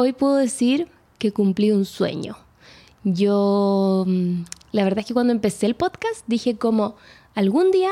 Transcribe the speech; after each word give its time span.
hoy 0.00 0.12
puedo 0.12 0.36
decir 0.36 0.88
que 1.18 1.32
cumplí 1.32 1.70
un 1.72 1.84
sueño. 1.84 2.36
Yo, 3.04 4.04
mm, 4.06 4.44
la 4.72 4.84
verdad 4.84 5.00
es 5.00 5.06
que 5.06 5.14
cuando 5.14 5.32
empecé 5.32 5.66
el 5.66 5.74
podcast 5.74 6.24
dije 6.26 6.56
como, 6.56 6.96
algún 7.34 7.70
día, 7.70 7.90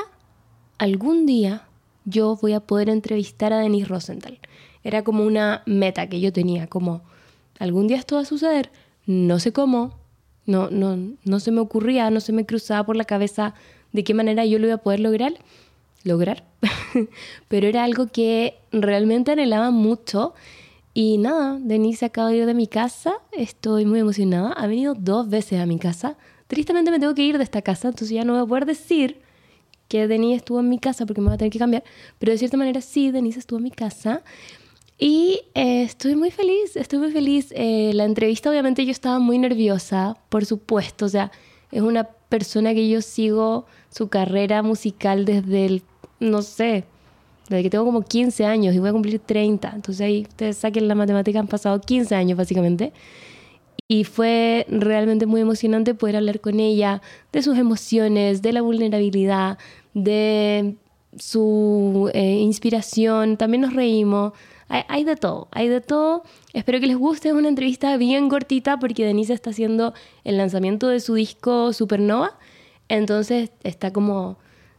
algún 0.79 1.27
día 1.27 1.69
yo 2.05 2.37
voy 2.41 2.55
a 2.55 2.61
poder 2.61 2.89
entrevistar 2.89 3.53
a 3.53 3.59
Denise 3.59 3.89
Rosenthal. 3.89 4.39
Era 4.83 5.05
como 5.05 5.25
una 5.25 5.63
meta 5.67 6.09
que 6.09 6.21
yo 6.21 6.33
tenía, 6.33 6.67
como, 6.67 7.03
algún 7.59 7.89
día 7.89 7.99
esto 7.99 8.17
va 8.17 8.23
a 8.23 8.25
suceder, 8.25 8.71
no 9.07 9.39
sé 9.39 9.53
cómo, 9.53 9.99
no, 10.47 10.71
no, 10.71 10.97
no 11.25 11.41
se 11.41 11.51
me 11.51 11.61
ocurría, 11.61 12.11
no 12.11 12.21
se 12.21 12.33
me 12.33 12.47
cruzaba 12.47 12.87
por 12.87 12.97
la 12.97 13.05
cabeza 13.05 13.55
de 13.93 14.05
qué 14.05 14.15
manera 14.15 14.47
yo 14.47 14.59
lo 14.59 14.67
iba 14.67 14.77
a 14.77 14.83
poder 14.83 15.01
lograr, 15.01 15.35
lograr, 16.05 16.45
pero 17.49 17.67
era 17.67 17.85
algo 17.85 18.07
que 18.07 18.55
realmente 18.73 19.33
anhelaba 19.33 19.71
mucho 19.71 20.33
y 21.01 21.17
nada, 21.17 21.61
Denise 21.61 22.07
acaba 22.07 22.31
de 22.31 22.39
ir 22.39 22.47
de 22.47 22.55
mi 22.55 22.67
casa, 22.67 23.15
estoy 23.31 23.87
muy 23.87 24.01
emocionada. 24.01 24.53
Ha 24.55 24.67
venido 24.67 24.95
dos 24.95 25.29
veces 25.29 25.61
a 25.61 25.65
mi 25.65 25.79
casa. 25.79 26.17
Tristemente 26.49 26.91
me 26.91 26.99
tengo 26.99 27.15
que 27.15 27.23
ir 27.23 27.39
de 27.39 27.45
esta 27.45 27.63
casa, 27.63 27.87
entonces 27.87 28.17
ya 28.17 28.25
no 28.25 28.33
voy 28.33 28.43
a 28.43 28.47
poder 28.47 28.67
decir 28.67 29.21
que 29.87 30.09
Denise 30.09 30.39
estuvo 30.39 30.59
en 30.59 30.69
mi 30.69 30.81
casa 30.81 31.07
porque 31.07 31.21
me 31.21 31.29
va 31.29 31.35
a 31.35 31.39
tener 31.39 31.53
que 31.53 31.61
cambiar. 31.61 31.85
Pero 32.19 32.33
de 32.33 32.39
cierta 32.39 32.57
manera 32.57 32.81
sí, 32.81 33.13
Denise 33.13 33.39
estuvo 33.39 33.59
en 33.59 33.63
mi 33.63 33.71
casa. 33.71 34.23
Y 34.99 35.43
eh, 35.55 35.85
estoy 35.85 36.17
muy 36.17 36.33
feliz, 36.33 36.75
estoy 36.75 36.99
muy 36.99 37.13
feliz. 37.13 37.53
Eh, 37.55 37.93
la 37.95 38.05
entrevista 38.05 38.51
obviamente 38.51 38.85
yo 38.85 38.91
estaba 38.91 39.21
muy 39.21 39.39
nerviosa, 39.39 40.17
por 40.29 40.47
supuesto. 40.47 41.05
O 41.05 41.09
sea, 41.09 41.31
es 41.71 41.83
una 41.83 42.09
persona 42.29 42.75
que 42.75 42.89
yo 42.89 43.03
sigo 43.03 43.67
su 43.89 44.09
carrera 44.09 44.65
musical 44.65 45.25
desde 45.25 45.65
el, 45.65 45.83
no 46.19 46.43
sé, 46.43 46.87
desde 47.49 47.63
que 47.63 47.71
tengo 47.71 47.85
como 47.85 48.03
15 48.03 48.45
años 48.45 48.75
y 48.75 48.79
voy 48.79 48.91
a 48.91 48.93
cumplir 48.93 49.19
30. 49.21 49.73
Entonces 49.75 50.01
ahí 50.01 50.23
ustedes 50.29 50.59
saquen 50.59 50.89
la 50.89 50.95
matemática, 50.95 51.39
han 51.39 51.49
pasado 51.49 51.81
15 51.81 52.15
años 52.15 52.37
básicamente. 52.37 52.93
Y 53.89 54.05
fue 54.05 54.67
realmente 54.69 55.25
muy 55.25 55.41
emocionante 55.41 55.95
poder 55.95 56.17
hablar 56.17 56.41
con 56.41 56.61
ella 56.61 57.01
de 57.33 57.43
sus 57.43 57.57
emociones, 57.57 58.43
de 58.43 58.53
la 58.53 58.61
vulnerabilidad, 58.61 59.57
de 59.95 60.77
su 61.17 62.11
eh, 62.13 62.35
inspiración. 62.41 63.39
También 63.39 63.63
nos 63.63 63.73
reímos. 63.73 64.35
Hay, 64.69 64.83
hay, 64.89 65.05
de 65.05 65.17
todo, 65.17 65.49
hay 65.53 65.69
de 65.69 65.81
todo. 65.81 66.23
Espero 66.53 66.81
que 66.81 66.87
les 66.87 66.99
guste. 66.99 67.29
Es 67.29 67.35
una 67.35 67.49
entrevista 67.49 67.97
bien 67.97 68.29
cortita 68.29 68.79
porque 68.79 69.07
Denise 69.07 69.33
está 69.33 69.51
haciendo 69.51 69.95
el 70.25 70.37
lanzamiento 70.37 70.89
de 70.89 71.01
su 71.01 71.15
disco 71.15 71.73
Supernova. 71.73 72.39
Entonces 72.91 73.51
está 73.63 73.91
como 73.91 74.37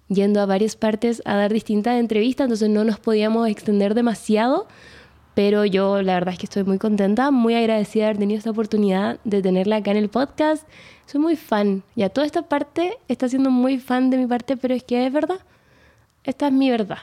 yendo 0.09 0.41
a 0.41 0.45
varias 0.45 0.75
partes 0.75 1.21
a 1.25 1.35
dar 1.35 1.53
distintas 1.53 1.99
entrevistas, 1.99 2.45
entonces 2.45 2.69
no 2.69 2.83
nos 2.83 2.99
podíamos 2.99 3.47
extender 3.47 3.93
demasiado, 3.93 4.67
pero 5.35 5.63
yo 5.63 6.01
la 6.01 6.15
verdad 6.15 6.33
es 6.33 6.39
que 6.39 6.47
estoy 6.47 6.63
muy 6.63 6.79
contenta, 6.79 7.31
muy 7.31 7.55
agradecida 7.55 8.03
de 8.03 8.09
haber 8.09 8.17
tenido 8.17 8.37
esta 8.37 8.51
oportunidad 8.51 9.19
de 9.23 9.41
tenerla 9.41 9.77
acá 9.77 9.91
en 9.91 9.97
el 9.97 10.09
podcast. 10.09 10.67
Soy 11.05 11.21
muy 11.21 11.35
fan, 11.35 11.83
ya 11.95 12.09
toda 12.09 12.25
esta 12.27 12.41
parte 12.41 12.97
está 13.07 13.29
siendo 13.29 13.49
muy 13.49 13.79
fan 13.79 14.09
de 14.09 14.17
mi 14.17 14.27
parte, 14.27 14.57
pero 14.57 14.73
es 14.73 14.83
que 14.83 15.05
es 15.05 15.13
verdad, 15.13 15.39
esta 16.23 16.47
es 16.47 16.53
mi 16.53 16.69
verdad. 16.69 16.99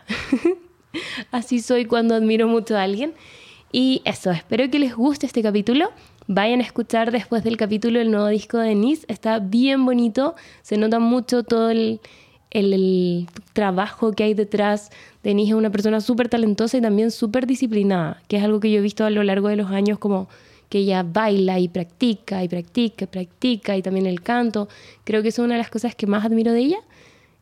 Así 1.30 1.60
soy 1.60 1.86
cuando 1.86 2.14
admiro 2.14 2.46
mucho 2.48 2.76
a 2.76 2.82
alguien. 2.82 3.14
Y 3.72 4.00
eso, 4.04 4.30
espero 4.30 4.70
que 4.70 4.78
les 4.78 4.94
guste 4.94 5.26
este 5.26 5.42
capítulo. 5.42 5.90
Vayan 6.28 6.60
a 6.60 6.62
escuchar 6.64 7.10
después 7.10 7.44
del 7.44 7.56
capítulo 7.56 8.00
el 8.00 8.10
nuevo 8.10 8.28
disco 8.28 8.58
de 8.58 8.68
Denise. 8.68 9.04
Está 9.08 9.38
bien 9.38 9.84
bonito. 9.84 10.34
Se 10.62 10.76
nota 10.76 10.98
mucho 10.98 11.42
todo 11.42 11.70
el, 11.70 12.00
el, 12.56 13.28
trabajo 13.52 14.12
que 14.12 14.24
hay 14.24 14.34
detrás. 14.34 14.90
Denise 15.22 15.50
es 15.50 15.56
una 15.56 15.70
persona 15.70 16.00
súper 16.00 16.28
talentosa 16.28 16.78
y 16.78 16.80
también 16.80 17.10
súper 17.10 17.46
disciplinada, 17.46 18.22
que 18.28 18.36
es 18.36 18.44
algo 18.44 18.60
que 18.60 18.70
yo 18.70 18.78
he 18.78 18.82
visto 18.82 19.04
a 19.04 19.10
lo 19.10 19.22
largo 19.22 19.48
de 19.48 19.56
los 19.56 19.70
años 19.70 19.98
como 19.98 20.28
que 20.68 20.78
ella 20.78 21.04
baila 21.04 21.60
y 21.60 21.68
practica 21.68 22.42
y 22.42 22.48
practica 22.48 23.04
y 23.04 23.08
practica 23.08 23.76
y 23.76 23.82
también 23.82 24.06
el 24.06 24.22
canto. 24.22 24.68
Creo 25.04 25.22
que 25.22 25.28
es 25.28 25.38
una 25.38 25.54
de 25.54 25.58
las 25.58 25.70
cosas 25.70 25.94
que 25.94 26.06
más 26.06 26.24
admiro 26.24 26.52
de 26.52 26.60
ella. 26.60 26.78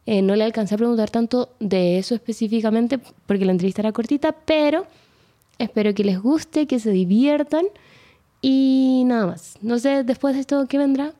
Eh, 0.07 0.21
no 0.21 0.37
le 0.37 0.45
alcancé 0.45 0.75
a 0.75 0.79
preguntar 0.79 1.11
tanto 1.11 1.51
de 1.61 1.99
eso 1.99 2.15
específicamente 2.15 2.99
porque 3.27 3.47
la 3.47 3.53
entrevista 3.53 3.81
era 3.83 3.93
cortita, 3.93 4.33
pero 4.33 4.87
espero 5.59 5.95
que 5.95 6.05
les 6.05 6.21
guste, 6.21 6.67
que 6.67 6.79
se 6.79 6.91
diviertan 6.91 7.65
y 8.43 9.05
nada 9.07 9.27
más. 9.27 9.57
No 9.63 9.79
sé 9.79 10.05
después 10.05 10.35
de 10.35 10.41
esto 10.41 10.67
qué 10.69 10.77
vendrá, 10.77 11.15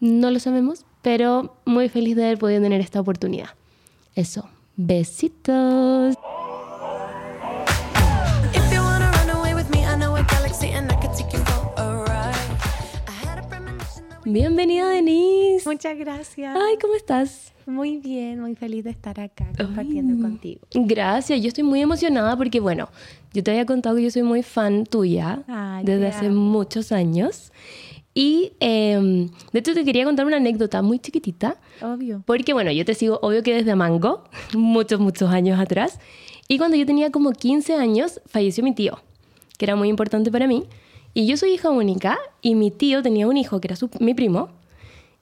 no 0.00 0.30
lo 0.30 0.38
sabemos, 0.38 0.84
pero 1.02 1.56
muy 1.64 1.88
feliz 1.88 2.16
de 2.16 2.24
haber 2.24 2.38
podido 2.38 2.62
tener 2.62 2.80
esta 2.80 3.00
oportunidad. 3.00 3.50
Eso, 4.14 4.48
besitos. 4.76 6.16
Bienvenida 14.30 14.86
Denise. 14.90 15.66
Muchas 15.66 15.96
gracias. 15.96 16.54
Ay, 16.54 16.76
¿cómo 16.78 16.94
estás? 16.94 17.54
Muy 17.64 17.96
bien, 17.96 18.40
muy 18.40 18.54
feliz 18.54 18.84
de 18.84 18.90
estar 18.90 19.18
acá 19.18 19.46
compartiendo 19.56 20.22
contigo. 20.22 20.60
Gracias, 20.74 21.40
yo 21.40 21.48
estoy 21.48 21.64
muy 21.64 21.80
emocionada 21.80 22.36
porque, 22.36 22.60
bueno, 22.60 22.90
yo 23.32 23.42
te 23.42 23.52
había 23.52 23.64
contado 23.64 23.96
que 23.96 24.02
yo 24.02 24.10
soy 24.10 24.24
muy 24.24 24.42
fan 24.42 24.84
tuya 24.84 25.44
desde 25.82 26.08
hace 26.08 26.28
muchos 26.28 26.92
años. 26.92 27.52
Y 28.18 28.50
em, 28.58 29.28
de 29.52 29.60
hecho 29.60 29.74
te 29.74 29.84
quería 29.84 30.04
contar 30.04 30.26
una 30.26 30.38
anécdota 30.38 30.82
muy 30.82 30.98
chiquitita. 30.98 31.56
Obvio. 31.80 32.24
Porque 32.26 32.52
bueno, 32.52 32.72
yo 32.72 32.84
te 32.84 32.94
sigo 32.94 33.20
obvio 33.22 33.44
que 33.44 33.54
desde 33.54 33.76
Mango, 33.76 34.24
muchos, 34.56 34.98
muchos 34.98 35.30
años 35.30 35.60
atrás. 35.60 36.00
Y 36.48 36.58
cuando 36.58 36.76
yo 36.76 36.84
tenía 36.84 37.12
como 37.12 37.30
15 37.30 37.76
años, 37.76 38.20
falleció 38.26 38.64
mi 38.64 38.74
tío, 38.74 38.98
que 39.56 39.66
era 39.66 39.76
muy 39.76 39.88
importante 39.88 40.32
para 40.32 40.48
mí. 40.48 40.64
Y 41.14 41.28
yo 41.28 41.36
soy 41.36 41.50
hija 41.50 41.70
única 41.70 42.18
y 42.42 42.56
mi 42.56 42.72
tío 42.72 43.04
tenía 43.04 43.28
un 43.28 43.36
hijo 43.36 43.60
que 43.60 43.68
era 43.68 43.76
mi 44.00 44.14
primo 44.14 44.48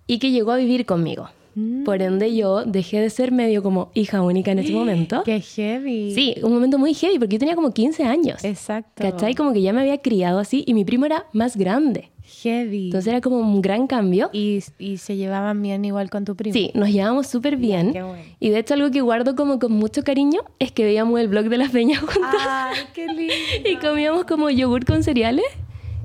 y 0.06 0.18
que 0.18 0.30
llegó 0.30 0.52
a 0.52 0.56
vivir 0.56 0.86
conmigo. 0.86 1.28
Mm. 1.54 1.84
Por 1.84 2.00
ende, 2.00 2.34
yo 2.34 2.64
dejé 2.64 3.00
de 3.00 3.10
ser 3.10 3.30
medio 3.30 3.62
como 3.62 3.90
hija 3.92 4.22
única 4.22 4.52
en 4.52 4.60
ese 4.60 4.72
momento. 4.72 5.22
¡Qué 5.22 5.42
heavy! 5.42 6.14
Sí, 6.14 6.36
un 6.42 6.54
momento 6.54 6.78
muy 6.78 6.94
heavy 6.94 7.18
porque 7.18 7.34
yo 7.34 7.40
tenía 7.40 7.56
como 7.56 7.74
15 7.74 8.04
años. 8.04 8.42
Exacto. 8.42 9.02
¿Cachai? 9.02 9.34
Como 9.34 9.52
que 9.52 9.60
ya 9.60 9.74
me 9.74 9.82
había 9.82 9.98
criado 9.98 10.38
así 10.38 10.64
y 10.66 10.72
mi 10.72 10.86
primo 10.86 11.04
era 11.04 11.26
más 11.34 11.58
grande. 11.58 12.10
Heavy. 12.42 12.86
Entonces 12.86 13.08
era 13.08 13.20
como 13.20 13.38
un 13.38 13.62
gran 13.62 13.86
cambio. 13.86 14.30
¿Y, 14.32 14.62
y 14.78 14.96
se 14.98 15.16
llevaban 15.16 15.62
bien 15.62 15.84
igual 15.84 16.10
con 16.10 16.24
tu 16.24 16.34
primo? 16.36 16.52
Sí, 16.52 16.70
nos 16.74 16.90
llevábamos 16.90 17.26
súper 17.28 17.56
bien. 17.56 17.92
qué 17.92 18.02
bueno. 18.02 18.22
Y 18.40 18.50
de 18.50 18.58
hecho 18.58 18.74
algo 18.74 18.90
que 18.90 19.00
guardo 19.00 19.36
como 19.36 19.58
con 19.58 19.72
mucho 19.72 20.02
cariño 20.02 20.40
es 20.58 20.72
que 20.72 20.84
veíamos 20.84 21.20
el 21.20 21.28
blog 21.28 21.44
de 21.48 21.56
las 21.58 21.70
peñas 21.70 22.00
juntas. 22.00 22.34
¡Ay, 22.46 22.76
qué 22.94 23.06
lindo! 23.12 23.34
y 23.64 23.76
comíamos 23.76 24.24
como 24.24 24.50
yogur 24.50 24.84
con 24.84 25.02
cereales. 25.02 25.44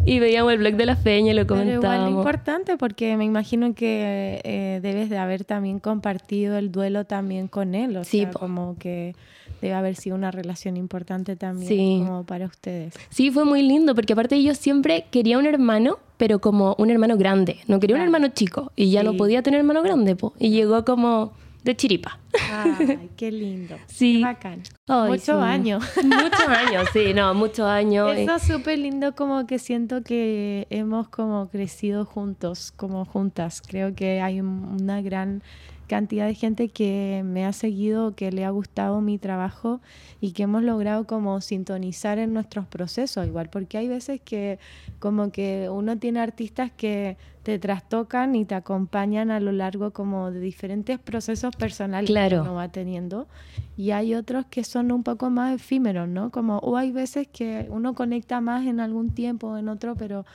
Y 0.04 0.20
veíamos 0.20 0.52
el 0.54 0.58
blog 0.58 0.74
de 0.74 0.86
la 0.88 0.96
feña 0.96 1.31
y 1.31 1.36
lo 1.36 1.46
comentábamos. 1.46 1.81
Pero 1.84 1.96
igual 2.08 2.10
importante 2.12 2.76
porque 2.76 3.16
me 3.18 3.26
imagino 3.26 3.76
que 3.76 4.42
eh, 4.44 4.80
debes 4.81 5.12
de 5.12 5.18
haber 5.20 5.46
también 5.46 5.80
compartido 5.80 6.58
el 6.58 6.72
duelo 6.72 7.06
también 7.06 7.48
con 7.48 7.76
él. 7.76 7.96
O 7.98 8.04
sí, 8.04 8.22
sea, 8.22 8.31
como 8.31 8.76
que 8.80 9.16
debe 9.62 9.74
haber 9.74 9.96
sido 9.96 10.16
una 10.16 10.32
relación 10.32 10.76
importante 10.76 11.36
también 11.36 12.06
como 12.06 12.26
para 12.26 12.48
ustedes. 12.48 12.94
Sí, 13.10 13.32
fue 13.32 13.46
muy 13.46 13.62
lindo 13.62 13.96
porque 13.96 14.14
aparte 14.14 14.42
yo 14.42 14.56
siempre 14.56 15.06
quería 15.12 15.38
un 15.38 15.46
hermano, 15.46 16.00
pero 16.18 16.40
como 16.40 16.76
un 16.78 16.90
hermano 16.90 17.18
grande. 17.18 17.60
No 17.68 17.80
quería 17.80 17.96
un 17.96 18.02
hermano 18.02 18.30
chico 18.30 18.72
y 18.76 18.92
ya 18.92 19.04
no 19.04 19.16
podía 19.16 19.42
tener 19.44 19.60
hermano 19.60 19.82
grande. 19.82 20.16
Po. 20.16 20.34
Y 20.40 20.50
llegó 20.50 20.84
como 20.84 21.34
de 21.64 21.76
chiripa. 21.76 22.20
Ay, 22.52 23.10
qué 23.16 23.32
lindo. 23.32 23.76
Sí. 23.88 24.18
Qué 24.18 24.24
bacán. 24.24 24.64
Muchos 24.88 25.42
años. 25.42 25.84
Muchos 26.04 26.48
años, 26.48 26.88
sí, 26.92 27.14
no, 27.14 27.34
muchos 27.34 27.66
años. 27.68 28.16
Eso 28.16 28.36
es 28.36 28.44
súper 28.44 28.80
lindo 28.80 29.14
como 29.16 29.46
que 29.46 29.60
siento 29.60 30.02
que 30.02 30.66
hemos 30.70 31.08
como 31.10 31.50
crecido 31.50 32.06
juntos, 32.06 32.74
como 32.76 33.06
juntas. 33.06 33.62
Creo 33.62 33.94
que 33.94 34.22
hay 34.22 34.42
una 34.42 35.02
gran 35.02 35.44
cantidad 35.91 36.25
de 36.25 36.35
gente 36.35 36.69
que 36.69 37.22
me 37.25 37.46
ha 37.46 37.52
seguido, 37.52 38.16
que 38.16 38.31
le 38.31 38.46
ha 38.46 38.50
gustado 38.50 39.02
mi 39.02 39.18
trabajo 39.18 39.81
y 40.22 40.31
que 40.31 40.44
hemos 40.44 40.63
logrado 40.63 41.06
como 41.06 41.41
sintonizar 41.41 42.18
en 42.18 42.34
nuestros 42.34 42.66
procesos 42.66 43.28
igual, 43.28 43.50
porque 43.50 43.78
hay 43.78 43.90
veces 43.90 44.22
que 44.22 44.57
como 45.00 45.34
que 45.34 45.68
uno 45.69 45.98
tiene 45.98 46.21
artistas 46.21 46.71
que 46.71 47.18
te 47.44 47.60
trastocan 47.60 48.36
y 48.36 48.45
te 48.45 48.56
acompañan 48.56 49.31
a 49.31 49.42
lo 49.42 49.51
largo 49.51 49.92
como 49.92 50.31
de 50.31 50.39
diferentes 50.39 50.98
procesos 50.98 51.54
personales 51.57 52.10
que 52.10 52.39
uno 52.39 52.54
va 52.54 52.69
teniendo 52.69 53.27
y 53.75 53.92
hay 53.92 54.16
otros 54.16 54.45
que 54.45 54.63
son 54.63 54.94
un 54.94 55.04
poco 55.04 55.30
más 55.30 55.54
efímeros, 55.54 56.07
¿no? 56.07 56.31
Como 56.31 56.60
o 56.60 56.77
hay 56.77 56.94
veces 56.94 57.27
que 57.27 57.68
uno 57.69 57.95
conecta 57.95 58.39
más 58.39 58.66
en 58.66 58.80
algún 58.80 59.10
tiempo 59.10 59.48
o 59.48 59.57
en 59.57 59.68
otro, 59.68 59.98
pero 59.98 60.25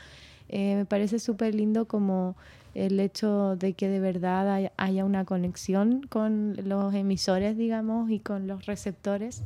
eh, 0.50 0.76
me 0.76 0.84
parece 0.84 1.18
súper 1.18 1.54
lindo 1.54 1.86
como 1.86 2.36
el 2.76 3.00
hecho 3.00 3.56
de 3.56 3.72
que 3.72 3.88
de 3.88 4.00
verdad 4.00 4.70
haya 4.76 5.04
una 5.04 5.24
conexión 5.24 6.02
con 6.08 6.56
los 6.64 6.94
emisores, 6.94 7.56
digamos, 7.56 8.10
y 8.10 8.20
con 8.20 8.46
los 8.46 8.66
receptores 8.66 9.42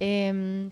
eh, 0.00 0.70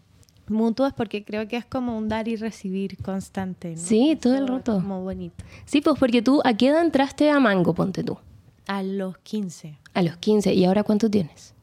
mutuos, 0.49 0.93
porque 0.95 1.25
creo 1.25 1.47
que 1.49 1.57
es 1.57 1.65
como 1.65 1.97
un 1.97 2.09
dar 2.09 2.29
y 2.29 2.37
recibir 2.37 2.97
constante. 3.03 3.77
Sí, 3.77 4.19
todo 4.21 4.37
el 4.37 4.49
rato. 4.49 4.75
Como 4.75 5.03
bonito. 5.03 5.45
Sí, 5.67 5.81
pues 5.81 5.99
porque 5.99 6.23
tú, 6.23 6.41
¿a 6.45 6.55
qué 6.55 6.69
edad 6.69 6.83
entraste 6.83 7.31
a 7.31 7.39
Mango, 7.39 7.75
ponte 7.75 8.03
tú? 8.03 8.19
A 8.67 8.83
los 8.83 9.19
15. 9.19 9.79
A 9.95 10.03
los 10.03 10.17
15. 10.17 10.55
¿Y 10.55 10.65
ahora 10.65 10.83
cuánto 10.85 11.11
tienes? 11.11 11.55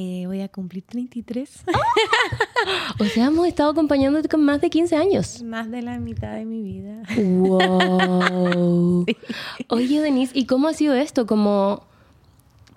Eh, 0.00 0.28
voy 0.28 0.42
a 0.42 0.48
cumplir 0.48 0.84
33. 0.84 1.64
o 3.00 3.04
sea, 3.06 3.26
hemos 3.26 3.48
estado 3.48 3.72
acompañándote 3.72 4.28
con 4.28 4.44
más 4.44 4.60
de 4.60 4.70
15 4.70 4.94
años. 4.94 5.42
Más 5.42 5.68
de 5.72 5.82
la 5.82 5.98
mitad 5.98 6.36
de 6.36 6.44
mi 6.44 6.62
vida. 6.62 7.02
¡Wow! 7.16 9.04
Oye, 9.68 10.00
Denise, 10.00 10.38
¿y 10.38 10.46
cómo 10.46 10.68
ha 10.68 10.72
sido 10.72 10.94
esto? 10.94 11.26
Como 11.26 11.82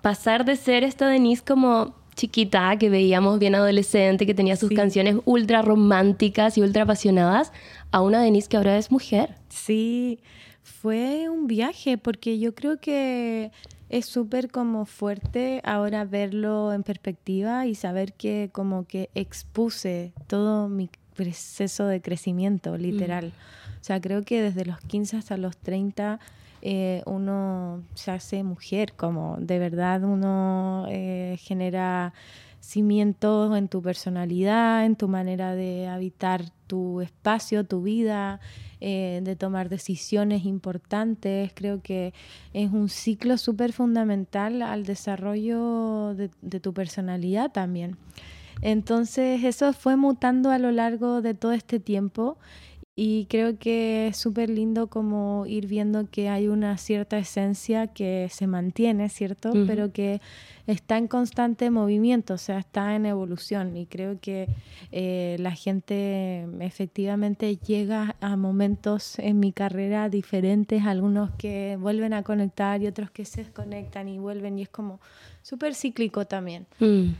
pasar 0.00 0.44
de 0.44 0.56
ser 0.56 0.82
esta 0.82 1.06
Denise 1.06 1.44
como 1.44 1.94
chiquita, 2.16 2.76
que 2.76 2.90
veíamos 2.90 3.38
bien 3.38 3.54
adolescente, 3.54 4.26
que 4.26 4.34
tenía 4.34 4.56
sus 4.56 4.70
canciones 4.70 5.18
ultra 5.24 5.62
románticas 5.62 6.58
y 6.58 6.62
ultra 6.62 6.82
apasionadas, 6.82 7.52
a 7.92 8.00
una 8.00 8.20
Denise 8.20 8.48
que 8.48 8.56
ahora 8.56 8.76
es 8.78 8.90
mujer. 8.90 9.36
Sí, 9.48 10.18
fue 10.64 11.28
un 11.28 11.46
viaje, 11.46 11.98
porque 11.98 12.40
yo 12.40 12.52
creo 12.52 12.80
que 12.80 13.52
es 13.92 14.06
súper 14.06 14.50
como 14.50 14.86
fuerte 14.86 15.60
ahora 15.64 16.04
verlo 16.06 16.72
en 16.72 16.82
perspectiva 16.82 17.66
y 17.66 17.74
saber 17.74 18.14
que 18.14 18.48
como 18.50 18.86
que 18.86 19.10
expuse 19.14 20.14
todo 20.26 20.70
mi 20.70 20.88
proceso 21.14 21.86
de 21.86 22.00
crecimiento, 22.00 22.78
literal. 22.78 23.26
Mm. 23.26 23.80
O 23.80 23.84
sea, 23.84 24.00
creo 24.00 24.22
que 24.22 24.40
desde 24.40 24.64
los 24.64 24.80
15 24.80 25.18
hasta 25.18 25.36
los 25.36 25.58
30 25.58 26.20
eh, 26.62 27.02
uno 27.04 27.82
se 27.94 28.12
hace 28.12 28.42
mujer, 28.42 28.94
como 28.94 29.36
de 29.38 29.58
verdad 29.58 30.02
uno 30.04 30.86
eh, 30.88 31.36
genera 31.38 32.14
cimientos 32.62 33.56
en 33.58 33.66
tu 33.66 33.82
personalidad, 33.82 34.86
en 34.86 34.94
tu 34.94 35.08
manera 35.08 35.54
de 35.54 35.88
habitar 35.88 36.44
tu 36.68 37.00
espacio, 37.00 37.64
tu 37.64 37.82
vida, 37.82 38.40
eh, 38.80 39.20
de 39.24 39.34
tomar 39.34 39.68
decisiones 39.68 40.44
importantes. 40.44 41.50
Creo 41.54 41.82
que 41.82 42.14
es 42.52 42.70
un 42.70 42.88
ciclo 42.88 43.36
súper 43.36 43.72
fundamental 43.72 44.62
al 44.62 44.84
desarrollo 44.84 46.14
de, 46.14 46.30
de 46.40 46.60
tu 46.60 46.72
personalidad 46.72 47.50
también. 47.50 47.96
Entonces 48.60 49.42
eso 49.42 49.72
fue 49.72 49.96
mutando 49.96 50.52
a 50.52 50.58
lo 50.58 50.70
largo 50.70 51.20
de 51.20 51.34
todo 51.34 51.52
este 51.52 51.80
tiempo 51.80 52.38
y 52.94 53.24
creo 53.30 53.58
que 53.58 54.08
es 54.08 54.18
súper 54.18 54.50
lindo 54.50 54.88
como 54.88 55.46
ir 55.46 55.66
viendo 55.66 56.10
que 56.10 56.28
hay 56.28 56.48
una 56.48 56.76
cierta 56.76 57.16
esencia 57.16 57.86
que 57.86 58.28
se 58.30 58.46
mantiene, 58.46 59.08
¿cierto? 59.08 59.50
Pero 59.66 59.92
que 59.92 60.20
está 60.66 60.98
en 60.98 61.08
constante 61.08 61.70
movimiento, 61.70 62.34
o 62.34 62.38
sea, 62.38 62.58
está 62.58 62.94
en 62.94 63.06
evolución. 63.06 63.78
Y 63.78 63.86
creo 63.86 64.20
que 64.20 64.46
eh, 64.90 65.36
la 65.40 65.52
gente 65.52 66.46
efectivamente 66.60 67.56
llega 67.56 68.14
a 68.20 68.36
momentos 68.36 69.18
en 69.18 69.40
mi 69.40 69.52
carrera 69.52 70.10
diferentes, 70.10 70.84
algunos 70.84 71.30
que 71.38 71.78
vuelven 71.80 72.12
a 72.12 72.22
conectar 72.22 72.82
y 72.82 72.88
otros 72.88 73.10
que 73.10 73.24
se 73.24 73.44
desconectan 73.44 74.06
y 74.08 74.18
vuelven. 74.18 74.58
Y 74.58 74.62
es 74.62 74.68
como 74.68 75.00
súper 75.42 75.74
cíclico 75.74 76.24
también. 76.24 76.66
Mm. 76.78 77.10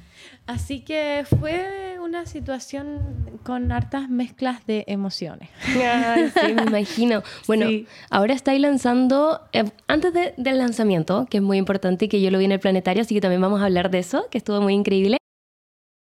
Así 0.47 0.81
que 0.81 1.25
fue 1.39 1.99
una 2.01 2.27
situación 2.27 3.39
con 3.45 3.73
hartas 3.73 4.09
mezclas 4.09 4.65
de 4.67 4.85
emociones. 4.87 5.49
sí, 5.65 6.55
me 6.55 6.63
imagino. 6.63 7.23
Bueno, 7.47 7.67
ahora 8.11 8.35
estáis 8.35 8.61
lanzando, 8.61 9.41
eh, 9.53 9.65
antes 9.89 10.13
del 10.13 10.59
lanzamiento, 10.59 11.27
que 11.29 11.39
es 11.39 11.43
muy 11.43 11.59
importante 11.59 12.05
y 12.05 12.09
que 12.09 12.21
yo 12.21 12.31
lo 12.31 12.39
vi 12.39 12.45
en 12.45 12.53
el 12.53 12.61
planetario, 12.61 13.03
así 13.03 13.15
que 13.15 13.21
también 13.21 13.41
vamos 13.41 13.61
a 13.61 13.65
hablar 13.65 13.91
de 13.91 13.99
eso, 13.99 14.27
que 14.31 14.39
estuvo 14.39 14.61
muy 14.61 14.75
increíble. 14.75 15.17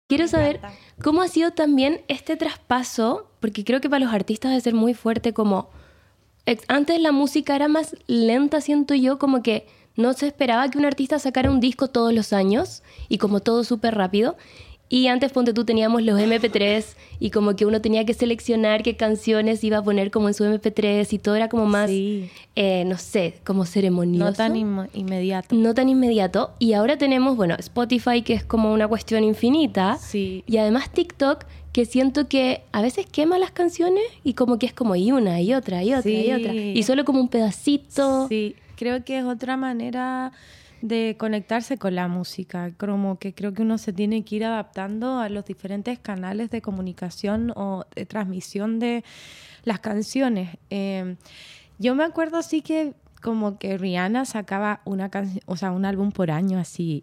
Quiero 0.09 0.29
saber 0.29 0.61
cómo 1.03 1.23
ha 1.23 1.29
sido 1.29 1.53
también 1.53 2.03
este 2.09 2.37
traspaso, 2.37 3.31
porque 3.41 3.65
creo 3.65 3.81
que 3.81 3.91
para 3.91 4.05
los 4.05 4.15
artistas 4.15 4.51
debe 4.51 4.61
ser 4.61 4.75
muy 4.75 4.95
fuerte 4.95 5.33
como... 5.33 5.71
Antes 6.69 7.01
la 7.01 7.11
música 7.11 7.57
era 7.57 7.69
más 7.69 7.97
lenta, 8.07 8.61
siento 8.61 8.95
yo, 8.95 9.19
como 9.19 9.43
que 9.43 9.67
no 9.97 10.13
se 10.13 10.27
esperaba 10.27 10.69
que 10.71 10.79
un 10.79 10.85
artista 10.85 11.19
sacara 11.19 11.51
un 11.51 11.61
disco 11.61 11.89
todos 11.89 12.13
los 12.13 12.33
años 12.33 12.83
y 13.09 13.19
como 13.19 13.41
todo 13.41 13.65
súper 13.65 13.95
rápido. 13.95 14.37
Y 14.89 15.07
antes, 15.09 15.33
ponte 15.33 15.53
tú, 15.53 15.65
teníamos 15.65 16.03
los 16.03 16.21
MP3 16.21 16.85
y 17.19 17.31
como 17.31 17.57
que 17.57 17.65
uno 17.65 17.81
tenía 17.81 18.05
que 18.05 18.13
seleccionar 18.13 18.83
qué 18.83 18.97
canciones 18.97 19.65
iba 19.65 19.79
a 19.79 19.83
poner 19.83 20.11
como 20.11 20.29
en 20.29 20.35
su 20.35 20.45
MP3 20.45 21.11
y 21.11 21.19
todo 21.19 21.35
era 21.35 21.49
como 21.49 21.67
más, 21.67 21.91
eh, 21.91 22.85
no 22.87 22.99
sé, 22.99 23.35
como 23.45 23.65
ceremonioso. 23.65 24.25
No 24.25 24.33
tan 24.35 24.57
inmediato. 24.57 25.55
No 25.57 25.75
tan 25.75 25.89
inmediato. 25.89 26.53
Y 26.59 26.75
ahora 26.75 26.99
tenemos, 26.99 27.37
bueno, 27.37 27.57
Spotify 27.59 28.23
que 28.23 28.35
es 28.35 28.45
como 28.45 28.73
una 28.73 28.87
cuestión 28.87 29.25
infinita. 29.25 29.97
Sí. 29.97 30.45
Y 30.47 30.59
además 30.59 30.91
TikTok 30.93 31.45
que 31.73 31.87
siento 31.87 32.29
que 32.29 32.61
a 32.71 32.83
veces 32.83 33.07
quema 33.07 33.37
las 33.39 33.51
canciones 33.51 34.05
y 34.23 34.35
como 34.35 34.59
que 34.59 34.67
es 34.67 34.73
como 34.73 34.95
y 34.95 35.11
una 35.11 35.41
y 35.41 35.55
otra 35.55 35.83
y 35.83 35.95
otra 35.95 36.11
y 36.11 36.31
otra. 36.31 36.55
Y 36.55 36.81
solo 36.85 37.05
como 37.05 37.21
un 37.21 37.29
pedacito. 37.29 38.29
Sí 38.29 38.55
creo 38.77 39.05
que 39.05 39.19
es 39.19 39.25
otra 39.25 39.57
manera 39.57 40.33
de 40.83 41.17
conectarse 41.19 41.79
con 41.79 41.95
la 41.95 42.09
música, 42.09 42.73
como 42.77 43.19
que 43.19 43.33
creo 43.33 43.55
que 43.55 43.63
uno 43.63 43.79
se 43.79 43.93
tiene 43.93 44.23
que 44.23 44.37
ir 44.37 44.45
adaptando 44.45 45.19
a 45.19 45.31
los 45.31 45.47
diferentes 45.47 45.99
canales 45.99 46.51
de 46.51 46.61
comunicación 46.61 47.53
o 47.57 47.87
de 47.95 48.05
transmisión 48.05 48.79
de 48.79 49.03
las 49.65 49.81
canciones. 49.81 50.59
Em, 50.69 51.17
yo 51.79 51.95
me 51.95 52.05
acuerdo 52.05 52.37
así 52.37 52.61
que 52.61 52.93
como 53.23 53.59
que 53.59 53.79
Rihanna 53.79 54.27
sacaba 54.27 54.83
una 54.85 55.09
canción, 55.09 55.43
o 55.47 55.57
sea, 55.57 55.71
un 55.71 55.87
álbum 55.87 56.13
por 56.13 56.31
año 56.31 56.59
así 56.59 57.03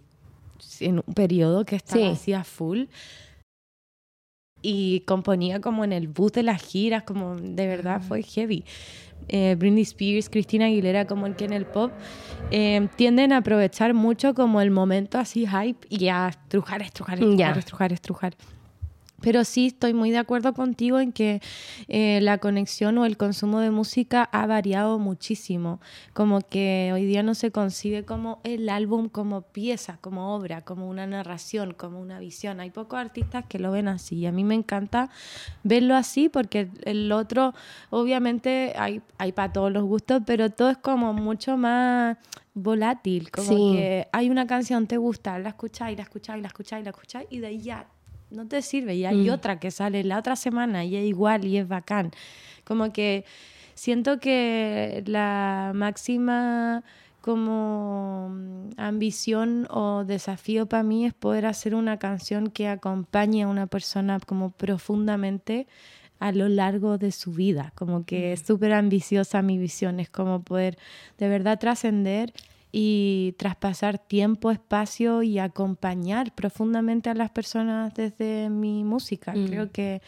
en 0.80 1.02
un 1.06 1.14
periodo 1.16 1.66
que 1.66 1.76
estaba 1.76 2.12
así 2.12 2.34
a 2.34 2.44
full 2.44 2.84
y 4.62 5.02
componía 5.02 5.62
como 5.62 5.84
en 5.84 5.94
el 5.94 6.08
bus 6.08 6.34
de 6.34 6.44
las 6.44 6.62
giras, 6.62 7.04
como 7.04 7.36
de 7.36 7.68
verdad 7.68 8.02
fue 8.02 8.24
heavy. 8.24 8.64
Eh, 9.28 9.56
Britney 9.58 9.84
Spears, 9.84 10.30
Cristina 10.30 10.66
Aguilera, 10.66 11.06
como 11.06 11.28
el 11.28 11.36
que 11.36 11.46
en 11.46 11.54
el 11.54 11.66
pop, 11.66 11.92
eh, 12.50 12.88
tienden 12.96 13.34
a 13.34 13.38
aprovechar 13.38 13.94
mucho 13.94 14.34
como 14.34 14.62
el 14.62 14.72
momento 14.72 15.20
así 15.20 15.46
hype 15.48 15.88
y 15.90 16.08
a 16.08 16.30
estrujar, 16.30 16.82
estrujar, 16.82 17.20
estrujar, 17.20 17.58
estrujar, 17.58 17.94
estrujar. 17.94 18.34
Pero 19.22 19.44
sí 19.44 19.68
estoy 19.68 19.94
muy 19.94 20.12
de 20.12 20.18
acuerdo 20.18 20.54
contigo 20.54 21.00
en 21.00 21.12
que 21.12 21.42
eh, 21.88 22.20
la 22.22 22.38
conexión 22.40 22.98
o 22.98 23.06
el 23.06 23.18
consumo 23.18 23.60
de 23.60 23.72
música 23.72 24.24
ha 24.32 24.46
variado 24.46 25.00
muchísimo. 25.00 25.80
Como 26.14 26.42
que 26.42 26.92
hoy 26.94 27.06
día 27.06 27.24
no 27.24 27.36
se 27.36 27.52
concibe 27.52 28.04
como 28.04 28.40
el 28.44 28.70
álbum 28.70 29.10
como 29.10 29.42
pieza, 29.42 29.98
como 30.02 30.36
obra, 30.36 30.62
como 30.62 30.90
una 30.90 31.08
narración, 31.08 31.74
como 31.74 32.00
una 32.02 32.20
visión. 32.20 32.60
Hay 32.60 32.72
pocos 32.72 33.00
artistas 33.00 33.46
que 33.48 33.60
lo 33.60 33.72
ven 33.72 33.88
así 33.88 34.18
y 34.18 34.26
a 34.26 34.32
mí 34.32 34.44
me 34.44 34.56
encanta 34.56 35.10
verlo 35.64 35.96
así 35.96 36.30
porque 36.30 36.70
el 36.84 37.12
otro, 37.12 37.54
obviamente 37.90 38.74
hay, 38.76 39.02
hay 39.18 39.32
para 39.32 39.54
todos 39.54 39.72
los 39.72 39.84
gustos, 39.84 40.22
pero 40.26 40.50
todo 40.50 40.70
es 40.70 40.78
como 40.78 41.14
mucho 41.14 41.58
más 41.58 42.18
volátil, 42.54 43.32
como 43.32 43.74
que 43.74 44.08
hay 44.12 44.30
una 44.30 44.46
canción, 44.46 44.88
te 44.88 44.98
gusta, 44.98 45.40
la 45.40 45.50
escucháis, 45.50 45.96
la 45.98 46.04
escucháis, 46.04 46.42
la 46.42 46.48
escucháis, 46.48 46.84
la 46.84 46.90
escucháis 46.90 47.28
y 47.30 47.40
de 47.40 47.48
ahí 47.48 47.62
ya 47.62 47.88
no 48.32 48.48
te 48.48 48.62
sirve. 48.62 48.96
Y 48.96 49.06
hay 49.06 49.30
mm. 49.30 49.34
otra 49.34 49.60
que 49.60 49.72
sale 49.72 50.04
la 50.04 50.18
otra 50.18 50.36
semana 50.36 50.84
y 50.86 50.96
es 50.96 51.06
igual 51.06 51.46
y 51.46 51.58
es 51.58 51.68
bacán. 51.68 52.12
Como 52.64 52.92
que 52.92 53.26
siento 53.76 54.20
que 54.20 55.04
la 55.06 55.72
máxima 55.76 56.84
como 57.22 58.30
mm, 58.30 58.70
ambición 58.78 59.68
o 59.70 60.04
desafío 60.04 60.66
para 60.66 60.84
mí 60.84 61.06
es 61.06 61.14
poder 61.14 61.46
hacer 61.46 61.76
una 61.76 61.98
canción 61.98 62.50
que 62.50 62.68
acompañe 62.68 63.44
a 63.44 63.48
una 63.48 63.68
persona 63.68 64.20
como 64.20 64.52
profundamente 64.52 65.68
a 66.20 66.32
lo 66.32 66.48
largo 66.50 66.98
de 67.00 67.12
su 67.12 67.32
vida, 67.32 67.74
como 67.76 68.06
que 68.06 68.34
es 68.34 68.44
mm. 68.44 68.46
súper 68.46 68.74
ambiciosa 68.74 69.42
mi 69.42 69.58
visión, 69.58 70.00
es 70.00 70.10
como 70.10 70.44
poder 70.44 70.78
de 71.18 71.28
verdad 71.30 71.60
trascender 71.60 72.34
y 72.72 73.36
traspasar 73.38 73.98
tiempo, 73.98 74.50
espacio 74.50 75.24
y 75.24 75.40
acompañar 75.40 76.34
profundamente 76.34 77.10
a 77.10 77.14
las 77.14 77.30
personas 77.30 77.94
desde 77.94 78.50
mi 78.50 78.84
música. 78.84 79.34
Mm. 79.34 79.46
Creo 79.46 79.72
que 79.72 80.02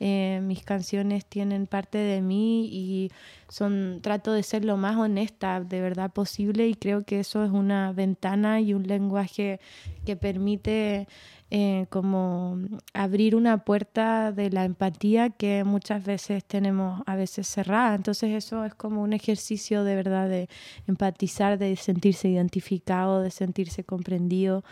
eh, 0.00 0.40
mis 0.42 0.64
canciones 0.64 1.24
tienen 1.26 1.66
parte 1.66 1.98
de 1.98 2.20
mí 2.20 2.68
y 2.72 3.12
son 3.48 4.00
trato 4.02 4.32
de 4.32 4.42
ser 4.42 4.64
lo 4.64 4.76
más 4.76 4.96
honesta 4.96 5.60
de 5.60 5.80
verdad 5.80 6.12
posible 6.12 6.66
y 6.68 6.74
creo 6.74 7.04
que 7.04 7.20
eso 7.20 7.44
es 7.44 7.50
una 7.50 7.92
ventana 7.92 8.60
y 8.60 8.74
un 8.74 8.82
lenguaje 8.86 9.60
que 10.04 10.16
permite 10.16 11.06
eh, 11.50 11.86
como 11.88 12.58
abrir 12.92 13.34
una 13.34 13.64
puerta 13.64 14.32
de 14.32 14.50
la 14.50 14.66
empatía 14.66 15.30
que 15.30 15.64
muchas 15.64 16.04
veces 16.04 16.44
tenemos 16.44 17.02
a 17.06 17.16
veces 17.16 17.48
cerrada. 17.48 17.94
Entonces 17.94 18.30
eso 18.34 18.66
es 18.66 18.74
como 18.74 19.02
un 19.02 19.14
ejercicio 19.14 19.82
de 19.82 19.94
verdad 19.94 20.28
de 20.28 20.50
empatizar, 20.86 21.58
de 21.58 21.74
sentirse 21.76 22.28
identificado, 22.28 23.22
de 23.22 23.30
sentirse 23.30 23.82
comprendido. 23.82 24.62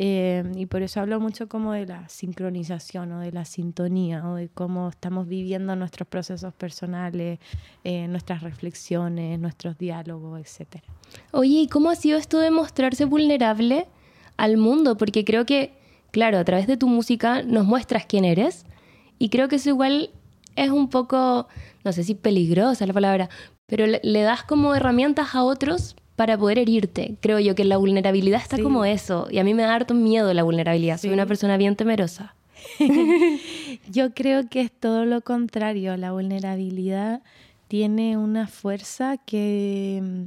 Eh, 0.00 0.42
y 0.56 0.66
por 0.66 0.82
eso 0.82 1.00
hablo 1.00 1.20
mucho 1.20 1.48
como 1.48 1.72
de 1.72 1.86
la 1.86 2.08
sincronización 2.08 3.12
o 3.12 3.20
de 3.20 3.30
la 3.30 3.44
sintonía 3.44 4.28
o 4.28 4.34
de 4.34 4.48
cómo 4.48 4.88
estamos 4.88 5.28
viviendo 5.28 5.76
nuestros 5.76 6.08
procesos 6.08 6.52
personales, 6.54 7.38
eh, 7.84 8.08
nuestras 8.08 8.42
reflexiones, 8.42 9.38
nuestros 9.38 9.78
diálogos, 9.78 10.40
etc. 10.40 10.82
Oye, 11.30 11.60
¿y 11.60 11.68
cómo 11.68 11.90
ha 11.90 11.94
sido 11.94 12.18
esto 12.18 12.40
de 12.40 12.50
mostrarse 12.50 13.04
vulnerable 13.04 13.86
al 14.36 14.56
mundo? 14.56 14.96
Porque 14.96 15.24
creo 15.24 15.46
que 15.46 15.83
claro, 16.14 16.38
a 16.38 16.44
través 16.44 16.68
de 16.68 16.76
tu 16.76 16.86
música 16.86 17.42
nos 17.42 17.66
muestras 17.66 18.06
quién 18.06 18.24
eres 18.24 18.64
y 19.18 19.30
creo 19.30 19.48
que 19.48 19.56
eso 19.56 19.68
igual 19.68 20.10
es 20.54 20.70
un 20.70 20.88
poco, 20.88 21.48
no 21.82 21.92
sé 21.92 22.04
si 22.04 22.14
peligrosa 22.14 22.86
la 22.86 22.92
palabra, 22.92 23.28
pero 23.66 23.84
le, 23.84 24.22
das 24.22 24.44
como 24.44 24.76
herramientas 24.76 25.34
a 25.34 25.42
otros 25.42 25.96
para 26.14 26.38
poder 26.38 26.60
herirte. 26.60 27.16
Creo 27.20 27.40
yo 27.40 27.56
que 27.56 27.64
la 27.64 27.78
vulnerabilidad 27.78 28.40
está 28.40 28.62
como 28.62 28.84
eso. 28.84 29.26
Y 29.28 29.38
a 29.38 29.44
mí 29.44 29.54
me 29.54 29.64
da 29.64 29.74
harto 29.74 29.92
miedo 29.94 30.32
la 30.32 30.44
vulnerabilidad. 30.44 30.98
Soy 30.98 31.10
una 31.10 31.26
persona 31.26 31.56
bien 31.56 31.74
temerosa. 31.74 32.36
yo 33.90 34.14
creo 34.14 34.48
que 34.48 34.60
es 34.60 34.70
todo 34.70 35.04
lo 35.04 35.22
contrario. 35.22 35.96
La 35.96 36.12
vulnerabilidad 36.12 37.22
tiene 37.66 38.16
una 38.16 38.46
fuerza 38.46 39.16
que 39.16 40.00
mm, 40.00 40.24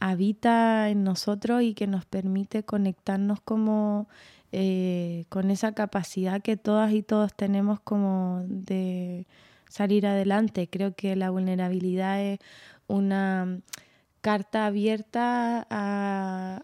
habita 0.00 0.88
en 0.88 1.04
nosotros 1.04 1.62
y 1.62 1.74
que 1.74 1.86
nos 1.86 2.06
permite 2.06 2.62
conectarnos 2.62 3.40
como 3.42 4.08
eh, 4.52 5.26
con 5.28 5.50
esa 5.50 5.72
capacidad 5.72 6.40
que 6.42 6.56
todas 6.56 6.92
y 6.92 7.02
todos 7.02 7.34
tenemos 7.34 7.80
como 7.80 8.42
de 8.46 9.26
salir 9.68 10.06
adelante. 10.06 10.68
Creo 10.68 10.94
que 10.94 11.16
la 11.16 11.30
vulnerabilidad 11.30 12.20
es 12.22 12.38
una 12.86 13.60
carta 14.20 14.66
abierta 14.66 15.66
a, 15.70 16.62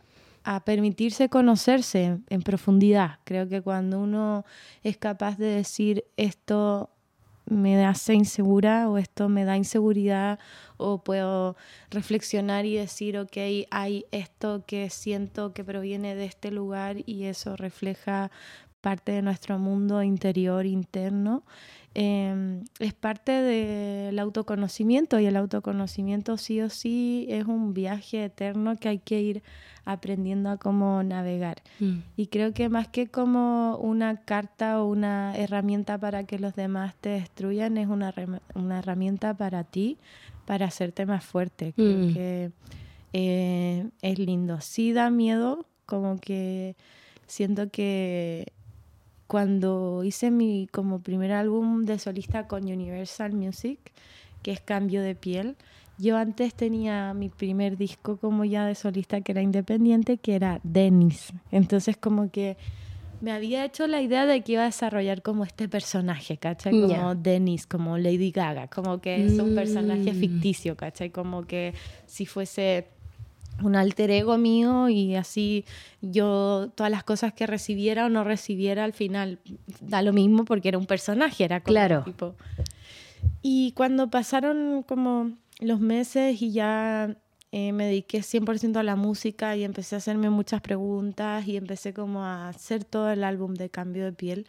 permitirse 0.66 1.30
conocerse 1.30 2.18
en 2.28 2.42
profundidad. 2.42 3.18
Creo 3.24 3.48
que 3.48 3.62
cuando 3.62 3.98
uno 3.98 4.44
es 4.82 4.98
capaz 4.98 5.38
de 5.38 5.46
decir 5.46 6.04
esto 6.18 6.90
me 7.46 7.84
hace 7.84 8.14
insegura 8.14 8.88
o 8.88 8.98
esto 8.98 9.28
me 9.28 9.44
da 9.44 9.56
inseguridad 9.56 10.38
o 10.76 10.98
puedo 10.98 11.56
reflexionar 11.90 12.64
y 12.66 12.76
decir, 12.76 13.18
ok, 13.18 13.36
hay 13.70 14.06
esto 14.10 14.64
que 14.66 14.90
siento 14.90 15.52
que 15.52 15.64
proviene 15.64 16.14
de 16.14 16.24
este 16.24 16.50
lugar 16.50 16.96
y 17.06 17.24
eso 17.24 17.56
refleja 17.56 18.30
parte 18.84 19.12
de 19.12 19.22
nuestro 19.22 19.58
mundo 19.58 20.02
interior, 20.02 20.66
interno, 20.66 21.42
Em, 21.96 22.64
es 22.80 22.92
parte 22.92 23.30
del 23.30 24.18
autoconocimiento 24.18 25.20
y 25.20 25.26
el 25.26 25.36
autoconocimiento 25.36 26.36
sí 26.36 26.60
o 26.60 26.68
sí 26.68 27.24
es 27.28 27.44
un 27.46 27.72
viaje 27.72 28.24
eterno 28.24 28.76
que 28.76 28.88
hay 28.88 28.98
que 28.98 29.20
ir 29.20 29.42
aprendiendo 29.84 30.50
a 30.50 30.56
cómo 30.56 31.04
navegar. 31.04 31.62
Mm. 31.78 31.98
Y 32.16 32.26
creo 32.26 32.52
que 32.52 32.68
más 32.68 32.88
que 32.88 33.06
como 33.06 33.76
una 33.76 34.16
carta 34.16 34.82
o 34.82 34.88
una 34.88 35.36
herramienta 35.36 35.96
para 35.96 36.24
que 36.24 36.40
los 36.40 36.56
demás 36.56 36.96
te 37.00 37.10
destruyan, 37.10 37.78
es 37.78 37.86
una, 37.86 38.12
una 38.56 38.80
herramienta 38.80 39.34
para 39.34 39.62
ti, 39.62 39.98
para 40.46 40.66
hacerte 40.66 41.06
más 41.06 41.24
fuerte. 41.24 41.74
Creo 41.76 42.08
mm. 42.08 42.12
que 42.12 42.50
eh, 43.12 43.88
es 44.02 44.18
lindo. 44.18 44.60
Sí 44.60 44.92
da 44.92 45.10
miedo, 45.10 45.64
como 45.86 46.18
que 46.18 46.74
siento 47.28 47.70
que 47.70 48.52
cuando 49.26 50.04
hice 50.04 50.30
mi 50.30 50.68
como 50.70 51.00
primer 51.00 51.32
álbum 51.32 51.84
de 51.84 51.98
solista 51.98 52.46
con 52.46 52.64
Universal 52.64 53.32
Music, 53.32 53.78
que 54.42 54.52
es 54.52 54.60
Cambio 54.60 55.02
de 55.02 55.14
Piel, 55.14 55.56
yo 55.98 56.16
antes 56.16 56.54
tenía 56.54 57.14
mi 57.14 57.28
primer 57.28 57.76
disco 57.76 58.16
como 58.16 58.44
ya 58.44 58.66
de 58.66 58.74
solista 58.74 59.20
que 59.20 59.32
era 59.32 59.42
independiente, 59.42 60.18
que 60.18 60.34
era 60.34 60.60
Dennis. 60.62 61.32
Entonces 61.50 61.96
como 61.96 62.30
que 62.30 62.56
me 63.20 63.32
había 63.32 63.64
hecho 63.64 63.86
la 63.86 64.02
idea 64.02 64.26
de 64.26 64.42
que 64.42 64.52
iba 64.52 64.62
a 64.62 64.66
desarrollar 64.66 65.22
como 65.22 65.44
este 65.44 65.68
personaje, 65.68 66.36
¿cachai? 66.36 66.78
Como 66.78 67.14
Dennis, 67.14 67.66
como 67.66 67.96
Lady 67.96 68.30
Gaga, 68.30 68.68
como 68.68 69.00
que 69.00 69.24
es 69.24 69.38
un 69.38 69.54
personaje 69.54 70.12
mm. 70.12 70.20
ficticio, 70.20 70.76
¿cachai? 70.76 71.10
Como 71.10 71.46
que 71.46 71.72
si 72.06 72.26
fuese 72.26 72.88
un 73.62 73.76
alter 73.76 74.10
ego 74.10 74.36
mío 74.38 74.88
y 74.88 75.14
así 75.14 75.64
yo 76.00 76.70
todas 76.74 76.90
las 76.90 77.04
cosas 77.04 77.32
que 77.32 77.46
recibiera 77.46 78.06
o 78.06 78.08
no 78.08 78.24
recibiera 78.24 78.84
al 78.84 78.92
final 78.92 79.38
da 79.80 80.02
lo 80.02 80.12
mismo 80.12 80.44
porque 80.44 80.68
era 80.68 80.78
un 80.78 80.86
personaje, 80.86 81.44
era 81.44 81.60
como 81.60 81.72
claro. 81.72 82.02
tipo. 82.04 82.34
Y 83.42 83.72
cuando 83.72 84.10
pasaron 84.10 84.82
como 84.82 85.32
los 85.60 85.80
meses 85.80 86.40
y 86.42 86.52
ya 86.52 87.16
eh, 87.52 87.72
me 87.72 87.86
dediqué 87.86 88.18
100% 88.18 88.76
a 88.78 88.82
la 88.82 88.96
música 88.96 89.56
y 89.56 89.62
empecé 89.62 89.94
a 89.94 89.98
hacerme 89.98 90.28
muchas 90.28 90.60
preguntas 90.60 91.46
y 91.46 91.56
empecé 91.56 91.94
como 91.94 92.24
a 92.24 92.48
hacer 92.48 92.84
todo 92.84 93.10
el 93.10 93.22
álbum 93.22 93.54
de 93.54 93.70
cambio 93.70 94.04
de 94.04 94.12
piel, 94.12 94.46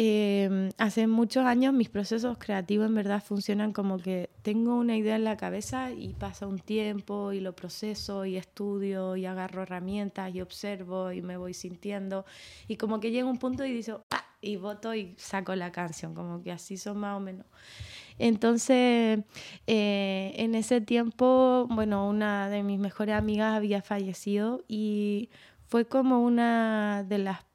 Em, 0.00 0.70
hace 0.78 1.08
muchos 1.08 1.44
años 1.44 1.74
mis 1.74 1.88
procesos 1.88 2.38
creativos 2.38 2.86
en 2.86 2.94
verdad 2.94 3.20
funcionan 3.20 3.72
como 3.72 3.98
que 3.98 4.30
tengo 4.42 4.76
una 4.76 4.96
idea 4.96 5.16
en 5.16 5.24
la 5.24 5.36
cabeza 5.36 5.90
y 5.90 6.14
pasa 6.14 6.46
un 6.46 6.60
tiempo 6.60 7.32
y 7.32 7.40
lo 7.40 7.56
proceso 7.56 8.24
y 8.24 8.36
estudio 8.36 9.16
y 9.16 9.26
agarro 9.26 9.62
herramientas 9.62 10.32
y 10.32 10.40
observo 10.40 11.10
y 11.10 11.20
me 11.20 11.36
voy 11.36 11.52
sintiendo 11.52 12.24
y 12.68 12.76
como 12.76 13.00
que 13.00 13.10
llega 13.10 13.28
un 13.28 13.38
punto 13.38 13.64
y 13.64 13.72
digo, 13.72 14.04
¡ah! 14.12 14.24
y 14.40 14.54
voto 14.54 14.94
y 14.94 15.16
saco 15.18 15.56
la 15.56 15.72
canción, 15.72 16.14
como 16.14 16.44
que 16.44 16.52
así 16.52 16.76
son 16.76 16.98
más 16.98 17.16
o 17.16 17.20
menos. 17.20 17.46
Entonces, 18.20 19.18
eh, 19.66 20.32
en 20.36 20.54
ese 20.54 20.80
tiempo, 20.80 21.66
bueno, 21.70 22.08
una 22.08 22.48
de 22.50 22.62
mis 22.62 22.78
mejores 22.78 23.16
amigas 23.16 23.56
había 23.56 23.82
fallecido 23.82 24.62
y 24.68 25.30
fue 25.66 25.86
como 25.86 26.22
una 26.22 27.02
de 27.02 27.18
las 27.18 27.47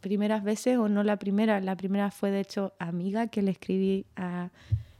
primeras 0.00 0.42
veces, 0.42 0.78
o 0.78 0.88
no 0.88 1.02
la 1.04 1.18
primera, 1.18 1.60
la 1.60 1.76
primera 1.76 2.10
fue 2.10 2.30
de 2.30 2.40
hecho 2.40 2.72
amiga 2.78 3.28
que 3.28 3.42
le 3.42 3.50
escribí 3.50 4.06
a 4.16 4.50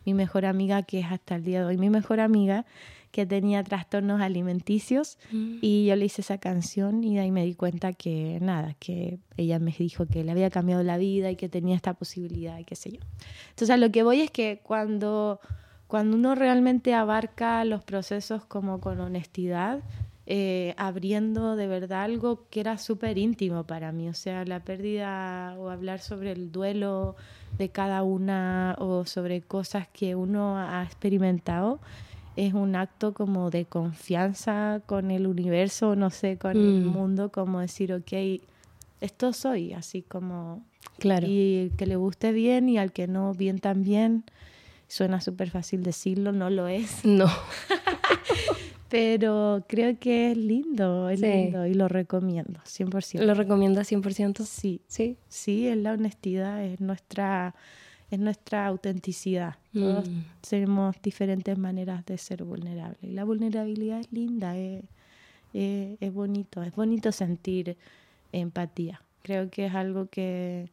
mi 0.05 0.15
mejor 0.15 0.47
amiga, 0.47 0.83
que 0.83 1.01
es 1.01 1.07
hasta 1.07 1.37
el 1.37 1.45
día 1.45 1.61
de 1.61 1.67
hoy 1.67 1.79
mi 1.79 1.91
mejor 1.91 2.21
amiga, 2.21 2.65
que 3.11 3.27
tenía 3.27 3.65
trastornos 3.65 4.21
alimenticios 4.21 5.19
mm. 5.33 5.59
y 5.61 5.87
yo 5.87 5.97
le 5.97 6.05
hice 6.05 6.21
esa 6.21 6.39
canción 6.39 7.03
y 7.03 7.15
de 7.15 7.21
ahí 7.23 7.31
me 7.31 7.45
di 7.45 7.55
cuenta 7.55 7.93
que 7.93 8.39
nada, 8.41 8.75
que 8.79 9.19
ella 9.37 9.59
me 9.59 9.75
dijo 9.77 10.07
que 10.07 10.23
le 10.23 10.31
había 10.31 10.51
cambiado 10.51 10.83
la 10.83 10.97
vida 10.97 11.31
y 11.31 11.37
que 11.37 11.49
tenía 11.49 11.75
esta 11.75 11.95
posibilidad 11.95 12.59
y 12.59 12.65
qué 12.65 12.77
sé 12.77 12.93
yo. 12.93 13.01
Entonces 13.51 13.71
a 13.71 13.77
lo 13.77 13.91
que 13.91 14.03
voy 14.03 14.21
es 14.21 14.31
que 14.31 14.61
cuando, 14.63 15.41
cuando 15.89 16.17
uno 16.17 16.35
realmente 16.35 16.95
abarca 16.95 17.65
los 17.65 17.83
procesos 17.83 18.45
como 18.45 18.81
con 18.81 19.01
honestidad, 19.01 19.81
eh, 20.33 20.75
abriendo 20.77 21.57
de 21.57 21.67
verdad 21.67 22.05
algo 22.05 22.47
que 22.51 22.61
era 22.61 22.79
súper 22.79 23.19
íntimo 23.19 23.65
para 23.65 23.91
mí, 23.91 24.09
o 24.09 24.15
sea, 24.15 24.45
la 24.45 24.61
pérdida 24.61 25.57
o 25.59 25.71
hablar 25.71 25.99
sobre 25.99 26.31
el 26.31 26.53
duelo 26.53 27.17
de 27.59 27.71
cada 27.71 28.05
una 28.05 28.77
o 28.79 29.05
sobre 29.07 29.41
cosas 29.41 29.89
que 29.89 30.15
uno 30.15 30.57
ha 30.57 30.85
experimentado 30.85 31.81
es 32.37 32.55
un 32.55 32.77
acto 32.77 33.13
como 33.13 33.51
de 33.51 33.65
confianza 33.65 34.83
con 34.87 35.11
el 35.11 35.27
universo, 35.27 35.97
no 35.97 36.11
sé, 36.11 36.39
con 36.39 36.53
el 36.53 36.85
mm. 36.85 36.87
mundo, 36.87 37.33
como 37.33 37.59
decir, 37.59 37.93
ok, 37.93 38.41
esto 39.01 39.33
soy, 39.33 39.73
así 39.73 40.03
como... 40.03 40.65
Claro. 41.01 41.27
Y 41.29 41.73
que 41.77 41.87
le 41.87 41.97
guste 41.97 42.31
bien 42.31 42.69
y 42.69 42.79
al 42.79 42.93
que 42.93 43.09
no, 43.09 43.35
bien 43.35 43.59
también. 43.59 44.23
Suena 44.87 45.21
súper 45.21 45.51
fácil 45.51 45.83
decirlo, 45.83 46.31
no 46.31 46.51
lo 46.51 46.69
es. 46.69 47.05
No. 47.05 47.27
Pero 48.91 49.65
creo 49.69 49.99
que 50.01 50.33
es 50.33 50.37
lindo, 50.37 51.09
es 51.09 51.21
lindo 51.21 51.65
y 51.65 51.75
lo 51.75 51.87
recomiendo, 51.87 52.61
100%. 52.65 53.21
¿Lo 53.21 53.35
recomienda 53.35 53.83
100%? 53.83 54.45
Sí, 54.45 54.83
sí, 54.89 55.17
sí, 55.29 55.69
es 55.69 55.77
la 55.77 55.93
honestidad, 55.93 56.65
es 56.65 56.81
nuestra, 56.81 57.55
es 58.11 58.19
nuestra 58.19 58.67
autenticidad. 58.67 59.55
Todos 59.73 60.09
mm. 60.11 60.23
tenemos 60.49 60.97
diferentes 61.03 61.57
maneras 61.57 62.05
de 62.05 62.19
ser 62.19 62.43
vulnerables. 62.43 62.99
Y 63.01 63.13
la 63.13 63.23
vulnerabilidad 63.23 64.01
es 64.01 64.13
linda, 64.13 64.57
es, 64.57 64.83
es 65.53 66.13
bonito, 66.13 66.65
es 66.65 66.75
bonito 66.75 67.13
sentir 67.13 67.77
empatía. 68.33 69.01
Creo 69.23 69.51
que 69.51 69.67
es 69.67 69.75
algo 69.75 70.07
que 70.07 70.69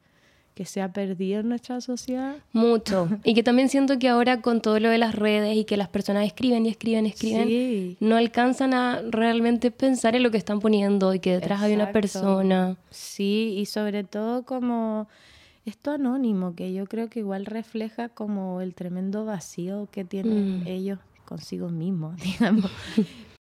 que 0.58 0.66
se 0.66 0.82
ha 0.82 0.92
perdido 0.92 1.42
en 1.42 1.50
nuestra 1.50 1.80
sociedad. 1.82 2.36
Mucho. 2.52 3.08
y 3.24 3.36
que 3.36 3.44
también 3.44 3.70
siento 3.70 4.00
que 4.00 4.10
ahora 4.10 4.42
con 4.42 4.60
todo 4.60 4.80
lo 4.80 4.90
de 4.90 4.98
las 4.98 5.14
redes 5.14 5.56
y 5.56 5.66
que 5.66 5.78
las 5.78 5.88
personas 5.88 6.26
escriben 6.26 6.66
y 6.66 6.70
escriben 6.70 7.06
y 7.06 7.10
escriben, 7.10 7.98
no 8.00 8.16
alcanzan 8.16 8.74
a 8.74 9.04
realmente 9.08 9.70
pensar 9.70 10.16
en 10.16 10.24
lo 10.24 10.32
que 10.32 10.38
están 10.38 10.60
poniendo 10.60 11.14
y 11.14 11.20
que 11.20 11.34
detrás 11.34 11.62
hay 11.62 11.76
una 11.76 11.92
persona. 11.92 12.76
Sí, 12.90 13.54
y 13.56 13.68
sobre 13.68 14.04
todo 14.04 14.46
como 14.46 15.08
esto 15.66 15.92
anónimo, 15.92 16.56
que 16.56 16.74
yo 16.74 16.88
creo 16.88 17.08
que 17.08 17.20
igual 17.20 17.46
refleja 17.46 18.10
como 18.10 18.60
el 18.60 18.74
tremendo 18.74 19.26
vacío 19.26 19.88
que 19.92 20.06
tienen 20.06 20.62
mm. 20.62 20.68
ellos 20.68 20.98
consigo 21.26 21.70
mismos, 21.70 22.20
digamos, 22.24 22.72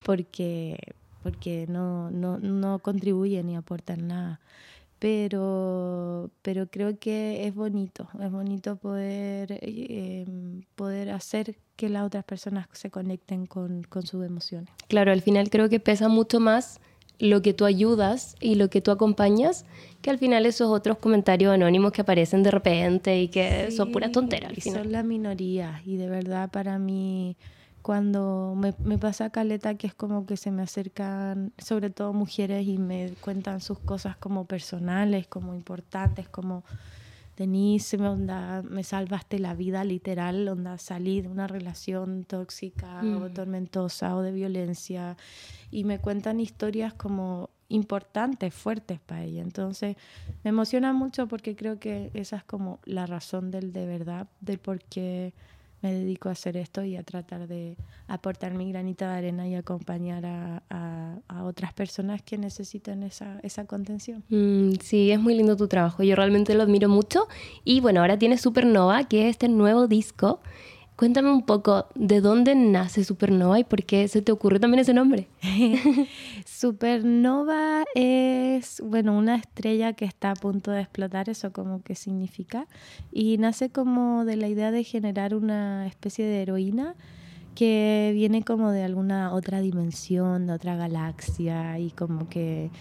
porque, 0.04 0.76
porque 1.22 1.64
no, 1.70 2.10
no, 2.10 2.36
no 2.36 2.80
contribuyen 2.80 3.46
ni 3.46 3.56
aportan 3.56 4.08
nada 4.08 4.40
pero, 4.98 6.30
pero 6.42 6.66
creo 6.68 6.98
que 6.98 7.46
es 7.46 7.54
bonito, 7.54 8.08
es 8.20 8.30
bonito 8.30 8.76
poder, 8.76 9.58
eh, 9.62 10.26
poder 10.74 11.10
hacer 11.10 11.56
que 11.76 11.88
las 11.88 12.04
otras 12.04 12.24
personas 12.24 12.66
se 12.72 12.90
conecten 12.90 13.46
con, 13.46 13.84
con 13.84 14.04
sus 14.04 14.26
emociones. 14.26 14.70
Claro, 14.88 15.12
al 15.12 15.22
final 15.22 15.50
creo 15.50 15.68
que 15.68 15.78
pesa 15.78 16.08
mucho 16.08 16.40
más 16.40 16.80
lo 17.20 17.42
que 17.42 17.52
tú 17.52 17.64
ayudas 17.64 18.36
y 18.40 18.54
lo 18.54 18.70
que 18.70 18.80
tú 18.80 18.90
acompañas, 18.90 19.64
que 20.02 20.10
al 20.10 20.18
final 20.18 20.46
esos 20.46 20.68
otros 20.68 20.98
comentarios 20.98 21.52
anónimos 21.52 21.92
que 21.92 22.00
aparecen 22.00 22.42
de 22.42 22.50
repente 22.50 23.20
y 23.20 23.28
que 23.28 23.70
son 23.70 23.92
puras 23.92 24.12
tonteras. 24.12 24.50
Al 24.50 24.56
final. 24.56 24.82
Son 24.82 24.92
la 24.92 25.02
minoría 25.02 25.82
y 25.84 25.96
de 25.96 26.08
verdad 26.08 26.50
para 26.50 26.78
mí 26.78 27.36
cuando 27.88 28.52
me, 28.54 28.74
me, 28.84 28.98
pasa 28.98 29.30
caleta 29.30 29.74
que 29.76 29.86
es 29.86 29.94
como 29.94 30.26
que 30.26 30.36
se 30.36 30.50
me 30.50 30.60
acercan, 30.60 31.54
sobre 31.56 31.88
todo 31.88 32.12
mujeres, 32.12 32.66
y 32.66 32.76
me 32.76 33.14
cuentan 33.22 33.62
sus 33.62 33.78
cosas 33.78 34.14
como 34.18 34.44
personales, 34.44 35.26
como 35.26 35.54
importantes, 35.54 36.28
como 36.28 36.64
Denise, 37.38 37.96
me, 37.96 38.08
onda, 38.08 38.60
me 38.60 38.84
salvaste 38.84 39.38
la 39.38 39.54
vida 39.54 39.84
literal, 39.84 40.46
onda, 40.48 40.76
salí 40.76 41.22
de 41.22 41.28
una 41.28 41.46
relación 41.46 42.24
tóxica 42.24 43.00
o 43.00 43.30
Mm. 43.30 43.32
tormentosa 43.32 44.14
o 44.16 44.20
de 44.20 44.32
violencia. 44.32 45.16
Y 45.70 45.84
me 45.84 45.98
cuentan 45.98 46.40
historias 46.40 46.92
como 46.92 47.48
importantes, 47.70 48.52
fuertes 48.52 49.00
para 49.00 49.24
ella. 49.24 49.40
Entonces 49.40 49.96
me 50.44 50.50
emociona 50.50 50.92
mucho 50.92 51.26
porque 51.26 51.56
creo 51.56 51.78
que 51.78 52.10
esa 52.12 52.36
es 52.36 52.44
como 52.44 52.80
la 52.84 53.06
razón 53.06 53.50
del 53.50 53.72
de 53.72 53.86
verdad, 53.86 54.28
del 54.42 54.58
por 54.58 54.78
qué 54.80 55.32
me 55.82 55.92
dedico 55.92 56.28
a 56.28 56.32
hacer 56.32 56.56
esto 56.56 56.82
y 56.84 56.96
a 56.96 57.02
tratar 57.02 57.46
de 57.46 57.76
aportar 58.06 58.54
mi 58.54 58.70
granita 58.70 59.10
de 59.12 59.18
arena 59.18 59.46
y 59.48 59.54
acompañar 59.54 60.26
a, 60.26 60.62
a- 60.70 61.44
otras 61.44 61.72
personas 61.72 62.20
que 62.22 62.36
necesitan 62.36 63.02
esa, 63.02 63.38
esa 63.42 63.64
contención. 63.64 64.22
Mm, 64.28 64.72
sí, 64.82 65.10
es 65.12 65.20
muy 65.20 65.34
lindo 65.34 65.56
tu 65.56 65.68
trabajo. 65.68 66.02
Yo 66.02 66.14
realmente 66.16 66.54
lo 66.54 66.62
admiro 66.64 66.88
mucho. 66.88 67.26
Y 67.64 67.80
bueno, 67.80 68.00
ahora 68.00 68.18
tienes 68.18 68.40
Supernova, 68.40 69.04
que 69.04 69.24
es 69.24 69.30
este 69.30 69.48
nuevo 69.48 69.86
disco. 69.86 70.40
Cuéntame 70.98 71.30
un 71.30 71.42
poco 71.42 71.86
de 71.94 72.20
dónde 72.20 72.56
nace 72.56 73.04
Supernova 73.04 73.60
y 73.60 73.62
por 73.62 73.84
qué 73.84 74.08
se 74.08 74.20
te 74.20 74.32
ocurrió 74.32 74.58
también 74.58 74.80
ese 74.80 74.94
nombre. 74.94 75.28
Supernova 76.44 77.84
es, 77.94 78.82
bueno, 78.84 79.16
una 79.16 79.36
estrella 79.36 79.92
que 79.92 80.04
está 80.04 80.32
a 80.32 80.34
punto 80.34 80.72
de 80.72 80.80
explotar, 80.80 81.28
eso 81.28 81.52
como 81.52 81.82
que 81.84 81.94
significa, 81.94 82.66
y 83.12 83.38
nace 83.38 83.70
como 83.70 84.24
de 84.24 84.38
la 84.38 84.48
idea 84.48 84.72
de 84.72 84.82
generar 84.82 85.36
una 85.36 85.86
especie 85.86 86.24
de 86.24 86.42
heroína 86.42 86.96
que 87.54 88.10
viene 88.12 88.42
como 88.42 88.72
de 88.72 88.82
alguna 88.82 89.32
otra 89.32 89.60
dimensión, 89.60 90.48
de 90.48 90.54
otra 90.54 90.74
galaxia, 90.74 91.78
y 91.78 91.92
como 91.92 92.28
que 92.28 92.72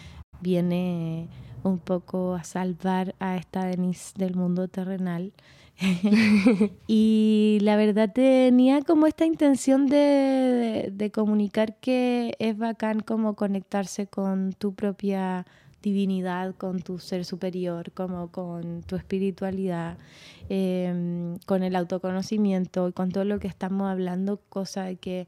viene 0.41 1.29
un 1.63 1.79
poco 1.79 2.35
a 2.35 2.43
salvar 2.43 3.15
a 3.19 3.37
esta 3.37 3.65
Denise 3.65 4.13
del 4.17 4.35
mundo 4.35 4.67
terrenal. 4.67 5.33
y 6.87 7.59
la 7.61 7.75
verdad 7.75 8.11
tenía 8.13 8.81
como 8.81 9.05
esta 9.07 9.25
intención 9.25 9.87
de, 9.87 9.97
de- 9.97 10.91
de 10.91 11.11
comunicar 11.11 11.75
que 11.79 12.35
es 12.39 12.57
bacán 12.57 12.99
como 13.01 13.35
conectarse 13.35 14.07
con 14.07 14.53
tu 14.53 14.73
propia 14.73 15.45
divinidad, 15.83 16.55
con 16.55 16.81
tu 16.81 16.99
ser 16.99 17.23
superior, 17.25 17.91
como 17.93 18.31
con 18.31 18.81
tu 18.83 18.95
espiritualidad, 18.95 19.97
eh, 20.49 21.35
con 21.45 21.63
el 21.63 21.75
autoconocimiento 21.75 22.87
y 22.89 22.93
con 22.93 23.11
todo 23.11 23.23
lo 23.25 23.39
que 23.39 23.47
estamos 23.47 23.87
hablando, 23.89 24.41
cosa 24.49 24.83
de 24.85 24.95
que 24.97 25.27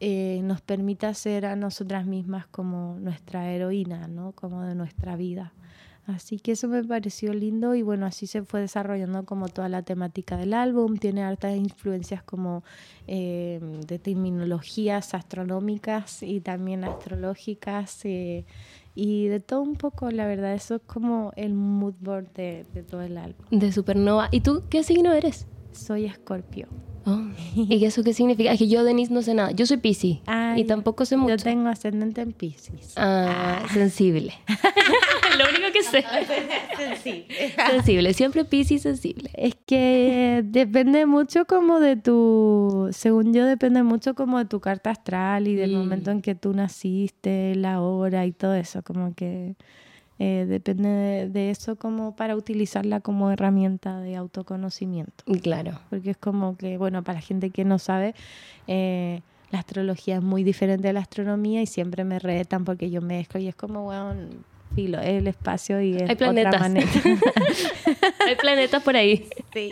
eh, 0.00 0.40
nos 0.44 0.60
permita 0.60 1.12
ser 1.14 1.44
a 1.46 1.56
nosotras 1.56 2.06
mismas 2.06 2.46
como 2.46 2.96
nuestra 3.00 3.50
heroína, 3.52 4.06
¿no? 4.08 4.32
Como 4.32 4.62
de 4.62 4.74
nuestra 4.76 5.16
vida. 5.16 5.52
Así 6.08 6.38
que 6.38 6.52
eso 6.52 6.68
me 6.68 6.82
pareció 6.82 7.34
lindo 7.34 7.74
y 7.74 7.82
bueno, 7.82 8.06
así 8.06 8.26
se 8.26 8.42
fue 8.42 8.60
desarrollando 8.60 9.26
como 9.26 9.48
toda 9.48 9.68
la 9.68 9.82
temática 9.82 10.38
del 10.38 10.54
álbum. 10.54 10.96
Tiene 10.96 11.22
hartas 11.22 11.54
influencias 11.54 12.22
como 12.22 12.64
eh, 13.06 13.60
de 13.86 13.98
terminologías 13.98 15.12
astronómicas 15.12 16.22
y 16.22 16.40
también 16.40 16.84
astrológicas 16.84 18.06
eh, 18.06 18.46
y 18.94 19.26
de 19.26 19.40
todo 19.40 19.60
un 19.60 19.76
poco, 19.76 20.10
la 20.10 20.26
verdad. 20.26 20.54
Eso 20.54 20.76
es 20.76 20.82
como 20.86 21.32
el 21.36 21.52
mood 21.52 21.94
board 22.00 22.32
de, 22.32 22.64
de 22.72 22.82
todo 22.82 23.02
el 23.02 23.18
álbum. 23.18 23.44
De 23.50 23.70
Supernova. 23.70 24.28
¿Y 24.30 24.40
tú 24.40 24.62
qué 24.70 24.82
signo 24.84 25.12
eres? 25.12 25.46
Soy 25.72 26.06
Escorpio. 26.06 26.68
Oh, 27.10 27.22
¿Y 27.56 27.84
eso 27.86 28.02
qué 28.04 28.12
significa? 28.12 28.52
Es 28.52 28.58
que 28.58 28.68
yo, 28.68 28.84
Denise, 28.84 29.12
no 29.12 29.22
sé 29.22 29.34
nada. 29.34 29.50
Yo 29.52 29.64
soy 29.66 29.76
Pisces 29.78 30.18
y 30.56 30.64
tampoco 30.64 31.04
sé 31.04 31.16
mucho. 31.16 31.36
Yo 31.36 31.42
tengo 31.42 31.68
ascendente 31.68 32.20
en 32.20 32.32
Pisces. 32.32 32.92
Ah, 32.96 33.62
sensible. 33.72 34.34
Lo 35.38 35.44
único 35.48 35.72
que 35.72 35.82
sé. 35.84 36.04
sensible. 37.70 38.12
Siempre 38.14 38.44
Pisces 38.44 38.82
sensible. 38.82 39.30
Es 39.34 39.54
que 39.66 40.42
depende 40.44 41.06
mucho 41.06 41.44
como 41.46 41.80
de 41.80 41.96
tu, 41.96 42.88
según 42.92 43.32
yo, 43.32 43.44
depende 43.46 43.82
mucho 43.82 44.14
como 44.14 44.38
de 44.38 44.44
tu 44.46 44.60
carta 44.60 44.90
astral 44.90 45.46
y 45.48 45.54
del 45.54 45.72
Mm. 45.72 45.78
momento 45.78 46.10
en 46.10 46.22
que 46.22 46.34
tú 46.34 46.52
naciste, 46.52 47.54
la 47.54 47.80
hora 47.80 48.26
y 48.26 48.32
todo 48.32 48.54
eso, 48.54 48.82
como 48.82 49.14
que 49.14 49.54
eh, 50.18 50.46
depende 50.48 50.88
de, 50.88 51.28
de 51.28 51.50
eso 51.50 51.76
como 51.76 52.16
para 52.16 52.36
utilizarla 52.36 53.00
como 53.00 53.30
herramienta 53.30 54.00
de 54.00 54.16
autoconocimiento. 54.16 55.24
Claro. 55.42 55.78
Porque 55.90 56.10
es 56.10 56.16
como 56.16 56.56
que, 56.56 56.76
bueno, 56.76 57.02
para 57.04 57.18
la 57.18 57.22
gente 57.22 57.50
que 57.50 57.64
no 57.64 57.78
sabe, 57.78 58.14
eh, 58.66 59.22
la 59.50 59.60
astrología 59.60 60.16
es 60.16 60.22
muy 60.22 60.44
diferente 60.44 60.88
de 60.88 60.92
la 60.92 61.00
astronomía 61.00 61.62
y 61.62 61.66
siempre 61.66 62.04
me 62.04 62.18
retan 62.18 62.64
porque 62.64 62.90
yo 62.90 63.00
mezclo 63.00 63.40
y 63.40 63.48
es 63.48 63.54
como, 63.54 63.84
bueno, 63.84 64.14
filo, 64.78 65.00
es 65.00 65.08
el 65.08 65.26
espacio 65.26 65.80
y 65.80 65.96
es 65.96 66.08
Hay 66.08 66.14
planetas. 66.14 66.54
otra 66.54 66.68
manera. 66.68 66.86
Hay 68.26 68.36
planetas 68.36 68.82
por 68.82 68.96
ahí. 68.96 69.26
Sí. 69.52 69.70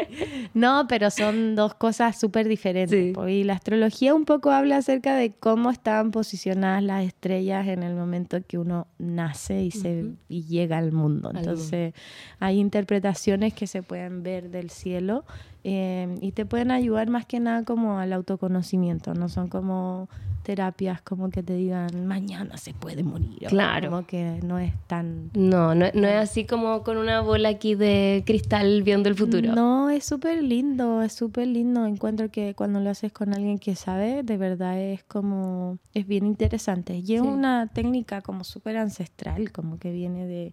No, 0.52 0.86
pero 0.88 1.10
son 1.10 1.54
dos 1.54 1.74
cosas 1.74 2.18
súper 2.18 2.48
diferentes. 2.48 3.14
Sí. 3.14 3.30
Y 3.30 3.44
la 3.44 3.52
astrología 3.52 4.14
un 4.14 4.24
poco 4.24 4.50
habla 4.50 4.78
acerca 4.78 5.14
de 5.16 5.32
cómo 5.32 5.70
estaban 5.70 6.10
posicionadas 6.10 6.82
las 6.82 7.04
estrellas 7.04 7.68
en 7.68 7.84
el 7.84 7.94
momento 7.94 8.38
que 8.46 8.58
uno 8.58 8.88
nace 8.98 9.62
y, 9.62 9.70
se, 9.70 10.06
y 10.28 10.44
llega 10.46 10.78
al 10.78 10.90
mundo. 10.90 11.30
Entonces, 11.32 11.94
hay 12.40 12.58
interpretaciones 12.58 13.54
que 13.54 13.66
se 13.68 13.82
pueden 13.82 14.24
ver 14.24 14.50
del 14.50 14.70
cielo 14.70 15.24
eh, 15.68 16.14
y 16.20 16.30
te 16.30 16.46
pueden 16.46 16.70
ayudar 16.70 17.10
más 17.10 17.26
que 17.26 17.40
nada 17.40 17.64
como 17.64 17.98
al 17.98 18.12
autoconocimiento. 18.12 19.14
No 19.14 19.28
son 19.28 19.48
como 19.48 20.08
terapias 20.44 21.02
como 21.02 21.28
que 21.30 21.42
te 21.42 21.54
digan 21.54 22.06
mañana 22.06 22.56
se 22.56 22.72
puede 22.72 23.02
morir. 23.02 23.48
Claro. 23.48 23.90
Como 23.90 24.06
que 24.06 24.38
no 24.44 24.60
es 24.60 24.72
tan 24.86 25.32
No, 25.34 25.74
no, 25.74 25.86
no 25.92 26.06
es 26.06 26.14
así 26.22 26.44
como 26.44 26.84
con 26.84 26.98
una 26.98 27.20
bola 27.20 27.48
aquí 27.48 27.74
de 27.74 28.22
cristal 28.24 28.84
viendo 28.84 29.08
el 29.08 29.16
futuro. 29.16 29.52
No, 29.56 29.90
es 29.90 30.04
súper 30.04 30.40
lindo, 30.44 31.02
es 31.02 31.14
súper 31.14 31.48
lindo. 31.48 31.84
Encuentro 31.84 32.30
que 32.30 32.54
cuando 32.54 32.78
lo 32.78 32.90
haces 32.90 33.10
con 33.10 33.34
alguien 33.34 33.58
que 33.58 33.74
sabe, 33.74 34.22
de 34.22 34.36
verdad 34.36 34.78
es 34.80 35.02
como, 35.02 35.78
es 35.94 36.06
bien 36.06 36.24
interesante. 36.26 36.94
Y 36.98 37.14
es 37.16 37.22
Sí. 37.22 37.26
una 37.26 37.66
técnica 37.66 38.20
como 38.22 38.44
súper 38.44 38.76
ancestral, 38.76 39.50
como 39.50 39.80
que 39.80 39.90
viene 39.90 40.26
de 40.26 40.52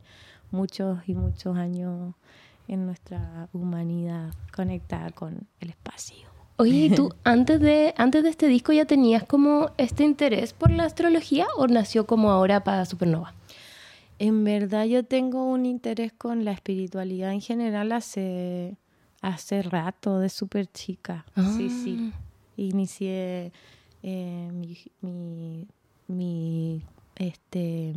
muchos 0.49 0.97
y 1.07 1.13
muchos 1.13 1.55
años 1.55 2.15
en 2.67 2.85
nuestra 2.85 3.49
humanidad 3.53 4.33
conectada 4.55 5.11
con 5.11 5.47
el 5.59 5.69
espacio. 5.69 6.27
Oye, 6.57 6.85
¿y 6.85 6.89
tú 6.89 7.13
antes 7.23 7.59
de, 7.59 7.93
antes 7.97 8.23
de 8.23 8.29
este 8.29 8.47
disco 8.47 8.73
ya 8.73 8.85
tenías 8.85 9.23
como 9.23 9.71
este 9.77 10.03
interés 10.03 10.53
por 10.53 10.71
la 10.71 10.85
astrología 10.85 11.47
o 11.57 11.67
nació 11.67 12.05
como 12.05 12.31
ahora 12.31 12.63
para 12.63 12.85
Supernova? 12.85 13.33
En 14.19 14.43
verdad 14.43 14.85
yo 14.85 15.03
tengo 15.03 15.45
un 15.45 15.65
interés 15.65 16.13
con 16.13 16.45
la 16.45 16.51
espiritualidad 16.51 17.31
en 17.31 17.41
general 17.41 17.91
hace, 17.91 18.77
hace 19.21 19.63
rato, 19.63 20.19
de 20.19 20.29
súper 20.29 20.67
chica. 20.67 21.25
Sí, 21.57 21.69
sí. 21.69 22.11
Ah. 22.13 22.19
Inicié 22.55 23.51
eh, 24.03 24.49
mi, 24.53 24.77
mi, 25.01 25.67
mi, 26.07 26.81
este, 27.15 27.93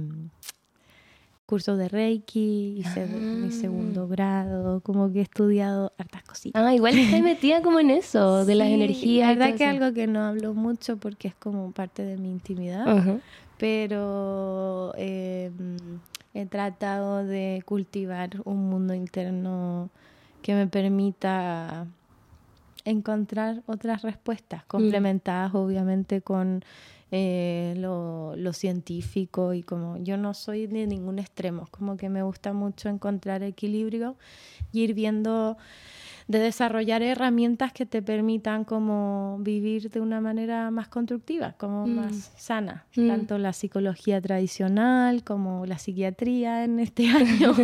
curso 1.46 1.76
de 1.76 1.88
Reiki, 1.88 2.74
hice 2.78 3.06
mi 3.06 3.48
Ah. 3.48 3.50
segundo 3.50 4.08
grado, 4.08 4.80
como 4.80 5.12
que 5.12 5.20
he 5.20 5.22
estudiado 5.22 5.92
hartas 5.96 6.22
cositas. 6.24 6.60
Ah, 6.62 6.74
igual 6.74 6.98
estás 6.98 7.22
metida 7.22 7.62
como 7.62 7.78
en 7.80 7.90
eso, 7.90 8.44
de 8.44 8.54
las 8.56 8.68
energías. 8.68 9.28
La 9.28 9.34
verdad 9.46 9.56
que 9.56 9.64
eso. 9.64 9.70
algo 9.84 9.94
que 9.94 10.06
no 10.06 10.20
hablo 10.24 10.54
mucho 10.54 10.96
porque 10.96 11.28
es 11.28 11.34
como 11.36 11.70
parte 11.72 12.02
de 12.04 12.16
mi 12.18 12.30
intimidad 12.30 12.84
pero 13.58 14.92
eh, 14.98 15.50
he 16.34 16.44
tratado 16.46 17.24
de 17.24 17.62
cultivar 17.64 18.30
un 18.44 18.68
mundo 18.68 18.92
interno 18.92 19.88
que 20.42 20.54
me 20.54 20.66
permita 20.66 21.86
encontrar 22.84 23.62
otras 23.66 24.02
respuestas, 24.02 24.64
complementadas 24.66 25.54
obviamente 25.54 26.20
con 26.20 26.62
eh, 27.12 27.74
lo, 27.76 28.34
lo 28.36 28.52
científico 28.52 29.54
y 29.54 29.62
como 29.62 29.96
yo 29.98 30.16
no 30.16 30.34
soy 30.34 30.66
de 30.66 30.86
ningún 30.86 31.18
extremo, 31.18 31.68
como 31.70 31.96
que 31.96 32.08
me 32.08 32.22
gusta 32.22 32.52
mucho 32.52 32.88
encontrar 32.88 33.42
equilibrio 33.42 34.16
y 34.72 34.82
ir 34.82 34.94
viendo 34.94 35.56
de 36.28 36.40
desarrollar 36.40 37.02
herramientas 37.02 37.72
que 37.72 37.86
te 37.86 38.02
permitan 38.02 38.64
como 38.64 39.38
vivir 39.40 39.90
de 39.90 40.00
una 40.00 40.20
manera 40.20 40.70
más 40.72 40.88
constructiva, 40.88 41.52
como 41.56 41.86
Mm. 41.86 41.90
más 41.94 42.32
sana, 42.36 42.84
Mm. 42.96 43.06
tanto 43.08 43.38
la 43.38 43.52
psicología 43.52 44.20
tradicional 44.20 45.22
como 45.22 45.66
la 45.66 45.78
psiquiatría 45.78 46.64
en 46.64 46.80
este 46.80 47.06
año, 47.50 47.54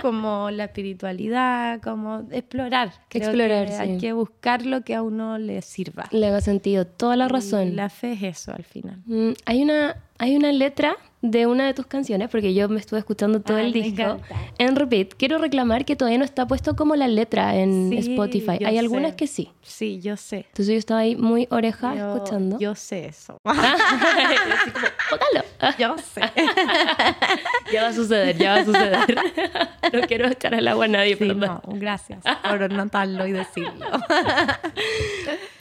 como 0.00 0.50
la 0.50 0.64
espiritualidad, 0.64 1.80
como 1.82 2.26
explorar. 2.30 2.92
Creo 3.08 3.24
Explorar, 3.28 3.66
que 3.66 3.72
sí. 3.72 3.78
Hay 3.80 3.98
que 3.98 4.12
buscar 4.12 4.64
lo 4.66 4.82
que 4.82 4.94
a 4.94 5.02
uno 5.02 5.38
le 5.38 5.60
sirva. 5.62 6.06
Le 6.10 6.26
haga 6.26 6.40
sentido, 6.40 6.86
toda 6.86 7.16
la 7.16 7.26
Y 7.26 7.28
razón. 7.28 7.76
La 7.76 7.88
fe 7.90 8.12
es 8.12 8.22
eso 8.22 8.52
al 8.52 8.64
final. 8.64 8.98
Mm, 9.06 9.30
hay 9.44 9.62
una 9.62 9.96
hay 10.22 10.36
una 10.36 10.52
letra 10.52 10.96
de 11.20 11.46
una 11.46 11.66
de 11.66 11.74
tus 11.74 11.86
canciones, 11.86 12.28
porque 12.30 12.52
yo 12.52 12.68
me 12.68 12.80
estuve 12.80 12.98
escuchando 12.98 13.40
todo 13.40 13.56
Ay, 13.58 13.66
el 13.66 13.72
disco 13.72 14.02
encanta. 14.02 14.36
en 14.58 14.74
repeat. 14.74 15.14
Quiero 15.16 15.38
reclamar 15.38 15.84
que 15.84 15.94
todavía 15.94 16.18
no 16.18 16.24
está 16.24 16.46
puesto 16.48 16.74
como 16.74 16.96
la 16.96 17.06
letra 17.06 17.54
en 17.56 17.90
Sí, 17.90 17.98
Spotify. 18.10 18.64
Hay 18.64 18.76
algunas 18.78 19.14
que 19.14 19.28
sí. 19.28 19.50
Sí, 19.62 20.00
yo 20.00 20.16
sé. 20.16 20.38
Entonces 20.48 20.66
yo 20.68 20.74
estaba 20.78 21.00
ahí 21.00 21.14
muy 21.14 21.46
oreja 21.50 21.94
Yo- 21.94 22.14
escuchando. 22.16 22.58
Yo 22.58 22.74
sé 22.74 23.06
eso. 23.06 23.36
Así 23.44 24.70
como, 24.72 24.86
"Póngalo". 25.10 25.44
yo 25.78 25.96
sé. 25.98 26.22
Ya 27.72 27.84
va 27.84 27.88
a 27.88 27.92
suceder, 27.94 28.36
ya 28.36 28.52
va 28.54 28.60
a 28.60 28.64
suceder. 28.64 29.16
no 29.92 30.00
quiero 30.02 30.28
echar 30.28 30.54
al 30.54 30.66
agua 30.68 30.84
a 30.84 30.88
nadie, 30.88 31.16
Sí, 31.16 31.24
perdón. 31.24 31.60
no, 31.66 31.72
gracias 31.78 32.22
por 32.42 32.70
notarlo 32.70 33.26
y 33.26 33.32
decirlo. 33.32 33.86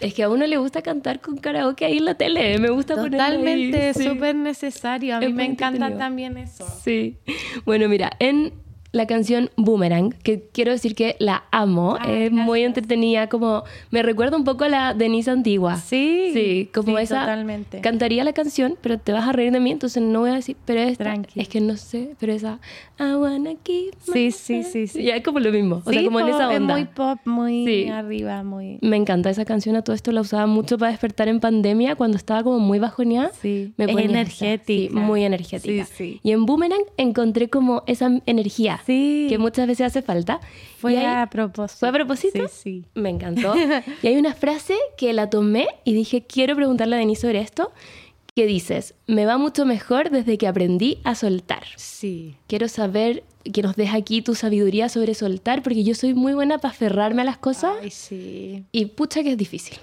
Es 0.02 0.14
que 0.14 0.24
a 0.24 0.30
uno 0.30 0.46
le 0.48 0.58
gusta 0.58 0.82
cantar 0.82 1.22
con 1.22 1.38
karaoke 1.38 1.86
ahí 1.86 2.00
en 2.00 2.06
la 2.06 2.16
tele. 2.16 2.58
Me 2.60 2.70
gusta 2.70 2.96
ponerlo 2.96 3.22
ahí, 3.24 3.30
Totalmente, 3.32 3.90
es 3.90 3.98
sí. 3.98 4.04
Necesario. 4.52 5.16
A 5.16 5.20
mí 5.20 5.26
Es 5.28 5.34
me 5.34 5.46
encanta 5.46 5.98
también 5.98 6.38
eso. 6.38 6.68
Sí. 6.84 7.18
Bueno, 7.66 7.88
mira, 7.88 8.12
en 8.20 8.54
la 8.94 9.08
canción 9.08 9.50
Boomerang, 9.56 10.12
que 10.12 10.50
quiero 10.52 10.72
decir 10.72 10.96
que 10.96 11.16
la 11.20 11.46
amo, 11.52 11.98
Ay, 12.00 12.24
es 12.24 12.32
muy 12.32 12.60
gracias. 12.62 12.68
entretenida, 12.68 13.30
como 13.30 13.64
me 13.90 14.04
recuerda 14.04 14.36
un 14.36 14.44
poco 14.44 14.66
a 14.66 14.70
la 14.70 14.94
Denise 14.94 15.32
Antigua. 15.32 15.78
Sí, 15.78 16.32
Sí, 16.34 16.70
como 16.74 16.98
sí, 16.98 17.04
esa. 17.04 17.22
totalmente. 17.22 17.80
Cantaría 17.82 18.24
la 18.26 18.34
canción, 18.34 18.76
pero 18.82 18.98
te 19.00 19.14
vas 19.14 19.28
a 19.28 19.32
reír 19.32 19.52
de 19.54 19.60
mí, 19.62 19.72
entonces 19.72 20.04
no 20.04 20.20
voy 20.22 20.32
a 20.32 20.34
decir, 20.36 20.58
pero 20.66 20.82
esta, 20.82 21.06
Tranqui. 21.06 21.40
es 21.40 21.48
que 21.48 21.62
no 21.62 21.78
sé, 21.78 22.16
pero 22.20 22.34
esa 22.34 22.60
I 23.00 23.16
wanna 23.16 23.52
keep 23.64 23.94
my 24.08 24.14
Sí, 24.14 24.32
sí, 24.32 24.64
sí, 24.64 24.88
sí. 24.88 25.04
Ya 25.04 25.16
es 25.16 25.24
como 25.24 25.40
lo 25.40 25.52
mismo, 25.52 25.82
o 25.86 25.90
sea, 25.90 26.00
Sí, 26.00 26.06
como 26.06 26.20
en 26.20 26.28
po, 26.28 26.36
esa 26.36 26.50
onda. 26.50 26.74
Es 26.78 26.86
muy 26.86 26.94
pop, 26.94 27.20
muy 27.26 27.66
Sí. 27.66 27.88
arriba, 27.90 28.44
muy... 28.44 28.78
Me 28.82 28.98
encanta 28.98 29.30
esa 29.30 29.46
canción, 29.46 29.76
a 29.78 29.84
todo 29.84 29.96
esto 29.96 30.12
la 30.12 30.22
usaba 30.22 30.48
mucho 30.48 30.78
para 30.78 30.92
despertar 30.92 31.30
en 31.30 31.40
pandemia 31.40 31.96
cuando 31.96 32.18
estaba 32.18 32.44
como 32.44 32.60
muy 32.60 32.80
bajoneada. 32.80 33.32
Sí, 33.42 33.74
me 33.78 33.86
es 33.86 33.92
ponía 33.92 34.06
esa. 34.06 34.12
energética. 34.20 34.92
Sí, 34.92 34.96
muy 34.96 35.24
energética. 35.24 35.86
Sí, 35.86 35.94
sí. 35.96 36.20
Y 36.24 36.32
en 36.32 36.46
Boomerang 36.46 36.84
encontré 36.98 37.50
como 37.50 37.84
esa 37.88 38.12
energía 38.26 38.81
Sí. 38.86 39.28
que 39.30 39.38
muchas 39.38 39.68
veces 39.68 39.88
hace 39.88 40.02
falta. 40.02 40.40
Fue 40.80 41.06
a 41.06 41.28
propósito. 41.30 41.80
¿Fue 41.80 41.90
a 41.90 41.92
propósito? 41.92 42.48
Sí, 42.48 42.54
sí. 42.64 42.86
Me 42.96 43.10
encantó. 43.10 43.54
y 44.04 44.08
hay 44.08 44.16
una 44.18 44.34
frase 44.34 44.76
que 44.98 45.14
la 45.14 45.30
tomé 45.30 45.68
y 45.84 45.94
dije, 45.94 46.24
quiero 46.26 46.56
preguntarle 46.56 46.96
a 46.96 47.00
Denise 47.00 47.22
sobre 47.22 47.42
esto, 47.42 47.72
que 48.36 48.46
dices, 48.46 48.96
me 49.08 49.26
va 49.26 49.38
mucho 49.38 49.66
mejor 49.66 50.10
desde 50.10 50.38
que 50.38 50.48
aprendí 50.48 51.00
a 51.04 51.16
soltar. 51.16 51.64
Sí. 51.76 52.36
Quiero 52.48 52.68
saber 52.68 53.24
que 53.54 53.62
nos 53.62 53.76
des 53.76 53.94
aquí 53.94 54.22
tu 54.22 54.36
sabiduría 54.36 54.88
sobre 54.88 55.16
soltar, 55.16 55.64
porque 55.64 55.84
yo 55.84 55.96
soy 55.96 56.14
muy 56.14 56.34
buena 56.34 56.58
para 56.60 56.74
aferrarme 56.74 57.24
a 57.24 57.26
las 57.26 57.38
cosas 57.38 57.74
Ay, 57.82 57.90
sí. 57.92 58.64
y 58.72 58.86
pucha 58.86 59.24
que 59.24 59.32
es 59.32 59.38
difícil. 59.38 59.78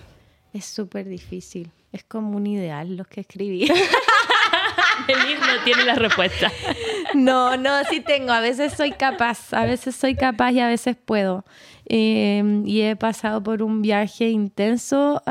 Es 0.54 0.64
súper 0.64 1.08
difícil. 1.08 1.70
Es 1.92 2.04
como 2.04 2.36
un 2.36 2.46
ideal 2.46 2.96
lo 2.96 3.04
que 3.04 3.20
escribí. 3.20 3.60
Denise 5.06 5.40
no 5.40 5.64
tiene 5.64 5.84
la 5.84 5.94
respuesta. 5.94 6.50
No, 7.18 7.56
no, 7.56 7.82
sí 7.90 8.00
tengo. 8.00 8.30
A 8.30 8.40
veces 8.40 8.74
soy 8.74 8.92
capaz, 8.92 9.52
a 9.52 9.64
veces 9.64 9.96
soy 9.96 10.14
capaz 10.14 10.52
y 10.52 10.60
a 10.60 10.68
veces 10.68 10.96
puedo. 11.04 11.44
Eh, 11.90 12.62
y 12.66 12.82
he 12.82 12.96
pasado 12.96 13.42
por 13.42 13.62
un 13.62 13.80
viaje 13.80 14.28
intenso 14.28 15.22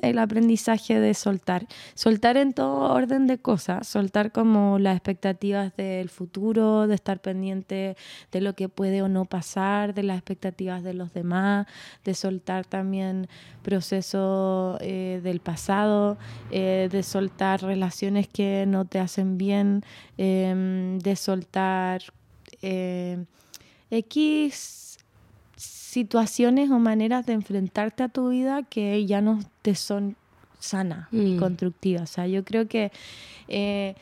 el 0.00 0.18
aprendizaje 0.18 0.98
de 0.98 1.14
soltar. 1.14 1.66
Soltar 1.94 2.36
en 2.36 2.52
todo 2.52 2.92
orden 2.92 3.26
de 3.26 3.38
cosas. 3.38 3.86
Soltar 3.86 4.32
como 4.32 4.78
las 4.78 4.96
expectativas 4.96 5.76
del 5.76 6.08
futuro, 6.08 6.86
de 6.86 6.94
estar 6.94 7.20
pendiente 7.20 7.96
de 8.30 8.40
lo 8.40 8.54
que 8.54 8.68
puede 8.68 9.02
o 9.02 9.08
no 9.08 9.24
pasar, 9.26 9.94
de 9.94 10.02
las 10.02 10.16
expectativas 10.16 10.82
de 10.82 10.94
los 10.94 11.12
demás, 11.12 11.66
de 12.04 12.14
soltar 12.14 12.64
también 12.64 13.28
procesos 13.62 14.78
eh, 14.80 15.20
del 15.22 15.40
pasado, 15.40 16.18
eh, 16.50 16.88
de 16.90 17.02
soltar 17.02 17.62
relaciones 17.62 18.28
que 18.28 18.64
no 18.66 18.84
te 18.84 18.98
hacen 18.98 19.38
bien, 19.38 19.82
em, 20.16 20.98
de 20.98 21.16
soltar 21.16 22.02
eh, 22.62 23.24
X 23.90 24.91
situaciones 25.62 26.70
o 26.70 26.78
maneras 26.78 27.26
de 27.26 27.34
enfrentarte 27.34 28.02
a 28.02 28.08
tu 28.08 28.30
vida 28.30 28.62
que 28.62 29.04
ya 29.06 29.20
no 29.20 29.40
te 29.62 29.74
son 29.74 30.16
sanas 30.58 31.08
y 31.12 31.34
Mm. 31.34 31.38
constructivas. 31.38 32.10
O 32.10 32.12
sea, 32.14 32.26
yo 32.26 32.44
creo 32.44 32.66
que 32.68 32.90
eh, 33.48 33.94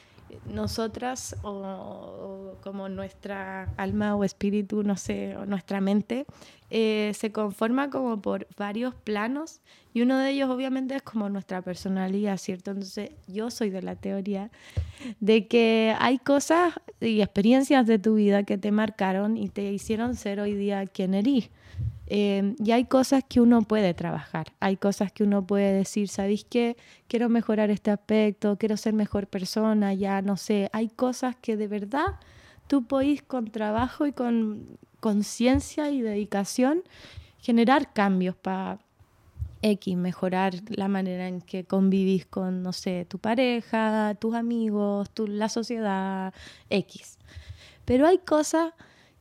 nosotras 0.53 1.37
o, 1.43 1.49
o 1.51 2.55
como 2.63 2.89
nuestra 2.89 3.69
alma 3.77 4.15
o 4.15 4.25
espíritu, 4.25 4.83
no 4.83 4.97
sé, 4.97 5.37
o 5.37 5.47
nuestra 5.47 5.81
mente, 5.81 6.27
eh, 6.71 7.13
se 7.15 7.33
conforma 7.33 7.91
como 7.91 8.23
por 8.23 8.47
varios 8.57 8.95
planos 8.95 9.61
y 9.93 10.03
uno 10.03 10.19
de 10.19 10.31
ellos 10.31 10.49
obviamente 10.51 10.95
es 10.95 11.03
como 11.03 11.29
nuestra 11.29 11.63
personalidad, 11.63 12.37
¿cierto? 12.37 12.71
Entonces 12.71 13.11
yo 13.27 13.51
soy 13.51 13.71
de 13.71 13.83
la 13.83 13.97
teoría 13.97 14.51
de 15.19 15.49
que 15.49 15.95
hay 15.99 16.19
cosas 16.19 16.75
y 17.01 17.23
experiencias 17.23 17.87
de 17.87 17.99
tu 17.99 18.15
vida 18.15 18.45
que 18.45 18.57
te 18.57 18.71
marcaron 18.71 19.37
y 19.37 19.49
te 19.49 19.73
hicieron 19.73 20.15
ser 20.15 20.39
hoy 20.39 20.55
día 20.55 20.87
quien 20.87 21.15
eres. 21.15 21.51
Eh, 22.07 22.55
y 22.59 22.73
hay 22.73 22.85
cosas 22.85 23.23
que 23.29 23.41
uno 23.41 23.63
puede 23.63 23.95
trabajar, 23.95 24.53
hay 24.59 24.77
cosas 24.77 25.13
que 25.13 25.23
uno 25.23 25.47
puede 25.47 25.73
decir, 25.73 26.09
¿sabéis 26.09 26.45
qué? 26.45 26.77
Quiero 27.07 27.29
mejorar 27.29 27.71
este 27.71 27.93
aspecto, 27.93 28.59
quiero 28.59 28.77
ser 28.77 28.95
mejor 28.95 29.29
persona, 29.29 29.95
ya 29.95 30.21
no 30.21 30.37
sé, 30.37 30.71
hay 30.73 30.89
cosas 30.89 31.37
que 31.41 31.57
de 31.57 31.69
verdad 31.69 32.17
tú 32.71 32.85
podéis 32.85 33.21
con 33.21 33.47
trabajo 33.47 34.07
y 34.07 34.13
con 34.13 34.79
conciencia 35.01 35.91
y 35.91 36.03
dedicación 36.03 36.85
generar 37.41 37.93
cambios 37.93 38.37
para 38.37 38.79
X, 39.61 39.97
mejorar 39.97 40.55
la 40.69 40.87
manera 40.87 41.27
en 41.27 41.41
que 41.41 41.65
convivís 41.65 42.27
con, 42.27 42.63
no 42.63 42.73
sé, 42.73 43.07
tu 43.07 43.19
pareja, 43.19 44.15
tus 44.21 44.37
amigos, 44.37 45.11
tu, 45.11 45.27
la 45.27 45.49
sociedad, 45.49 46.33
X. 46.71 47.19
Pero 47.87 48.07
hay 48.07 48.19
cosas 48.19 48.73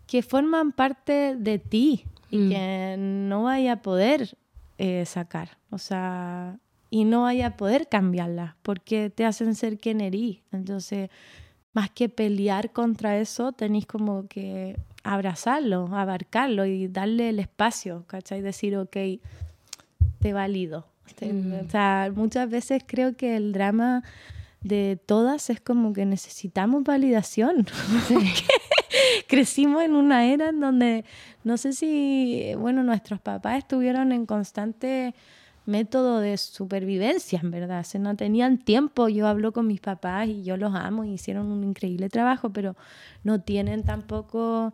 que 0.06 0.22
forman 0.22 0.72
parte 0.72 1.36
de 1.36 1.58
ti 1.58 2.06
y 2.30 2.38
Mm. 2.38 2.50
que 2.50 2.96
no 3.00 3.44
vaya 3.46 3.74
a 3.74 3.82
poder 3.82 4.38
eh, 4.78 5.06
sacar, 5.08 5.58
o 5.72 5.80
sea, 5.80 6.60
y 6.92 7.04
no 7.04 7.24
vaya 7.24 7.48
a 7.48 7.58
poder 7.58 7.90
cambiarlas 7.90 8.54
porque 8.62 9.10
te 9.10 9.26
hacen 9.26 9.56
ser 9.56 9.80
quien 9.80 10.02
eres. 10.02 10.38
Entonces, 10.52 11.10
más 11.74 11.90
que 11.90 12.10
pelear 12.10 12.72
contra 12.72 13.18
eso, 13.18 13.52
tenéis 13.52 13.86
como 13.86 14.28
que 14.28 14.78
abrazarlo, 15.04 15.88
abarcarlo 15.96 16.66
y 16.66 16.88
darle 16.88 17.30
el 17.30 17.40
espacio, 17.40 18.04
¿cachai? 18.08 18.42
Decir, 18.42 18.78
ok, 18.78 18.98
te 20.20 20.34
valido. 20.34 20.88
Mm. 21.22 21.66
O 21.66 21.70
sea, 21.70 22.12
muchas 22.16 22.50
veces 22.50 22.84
creo 22.86 23.16
que 23.16 23.36
el 23.36 23.52
drama 23.52 24.04
de 24.62 25.00
todas 25.06 25.50
es 25.50 25.62
como 25.62 25.94
que 25.94 26.06
necesitamos 26.06 26.84
validación. 26.84 27.66
Porque 28.10 28.32
Crecimos 29.28 29.84
en 29.84 29.94
una 29.94 30.26
era 30.26 30.50
en 30.50 30.60
donde 30.60 31.06
no 31.44 31.58
sé 31.58 31.74
si, 31.74 32.52
bueno, 32.58 32.84
nuestros 32.84 33.22
papás 33.22 33.60
estuvieron 33.60 34.12
en 34.12 34.26
constante 34.26 35.14
método 35.66 36.20
de 36.20 36.38
supervivencia, 36.38 37.40
en 37.42 37.52
verdad. 37.52 37.82
O 37.82 37.84
sea, 37.84 38.02
no 38.02 38.16
tenían 38.16 38.58
tiempo. 38.58 39.10
Yo 39.10 39.28
hablo 39.28 39.52
con 39.52 39.68
mis 39.68 39.82
papás 39.82 40.28
y 40.28 40.44
yo 40.44 40.58
los 40.58 40.74
amo 40.76 41.04
y 41.04 41.14
hicieron 41.14 41.52
un 41.52 41.64
increíble 41.64 42.10
trabajo, 42.10 42.50
pero 42.52 42.76
no 43.24 43.42
tienen 43.42 43.84
tampoco 43.84 44.74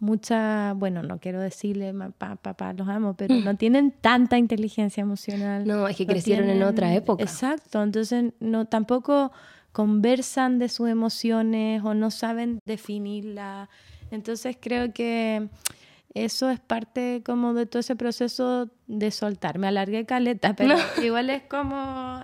mucha, 0.00 0.74
bueno, 0.74 1.02
no 1.02 1.18
quiero 1.18 1.40
decirle, 1.40 1.92
papá, 1.94 2.36
papá, 2.36 2.72
los 2.72 2.88
amo, 2.88 3.14
pero 3.14 3.34
no 3.36 3.56
tienen 3.56 3.90
tanta 3.90 4.38
inteligencia 4.38 5.00
emocional. 5.00 5.66
No, 5.66 5.88
es 5.88 5.96
que 5.96 6.06
crecieron 6.06 6.50
en 6.50 6.62
otra 6.62 6.94
época. 6.94 7.22
Exacto, 7.22 7.82
entonces 7.82 8.32
no 8.40 8.66
tampoco 8.66 9.32
conversan 9.72 10.58
de 10.58 10.68
sus 10.68 10.88
emociones 10.88 11.82
o 11.82 11.94
no 11.94 12.10
saben 12.10 12.60
definirla. 12.64 13.68
Entonces 14.10 14.56
creo 14.60 14.92
que 14.92 15.48
eso 16.14 16.48
es 16.50 16.60
parte 16.60 17.22
como 17.26 17.54
de 17.54 17.66
todo 17.66 17.80
ese 17.80 17.96
proceso 17.96 18.70
de 18.86 19.10
soltar. 19.10 19.58
Me 19.58 19.66
alargué 19.68 20.06
caleta, 20.06 20.54
pero 20.54 20.76
igual 21.04 21.28
es 21.30 21.42
como 21.42 21.76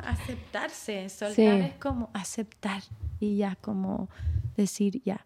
aceptarse. 0.04 1.08
Soltar 1.08 1.34
Sí. 1.34 1.44
es 1.44 1.74
como 1.74 2.08
aceptar 2.12 2.82
y 3.18 3.36
ya 3.36 3.56
como 3.60 4.08
decir 4.56 5.02
ya. 5.04 5.24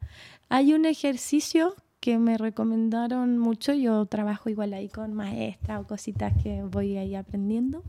Hay 0.48 0.72
un 0.74 0.86
ejercicio 0.86 1.74
que 2.00 2.18
me 2.18 2.36
recomendaron 2.36 3.38
mucho, 3.38 3.72
yo 3.72 4.04
trabajo 4.04 4.50
igual 4.50 4.74
ahí 4.74 4.88
con 4.90 5.14
maestras 5.14 5.80
o 5.80 5.86
cositas 5.86 6.34
que 6.42 6.62
voy 6.62 6.98
ahí 6.98 7.14
aprendiendo, 7.14 7.82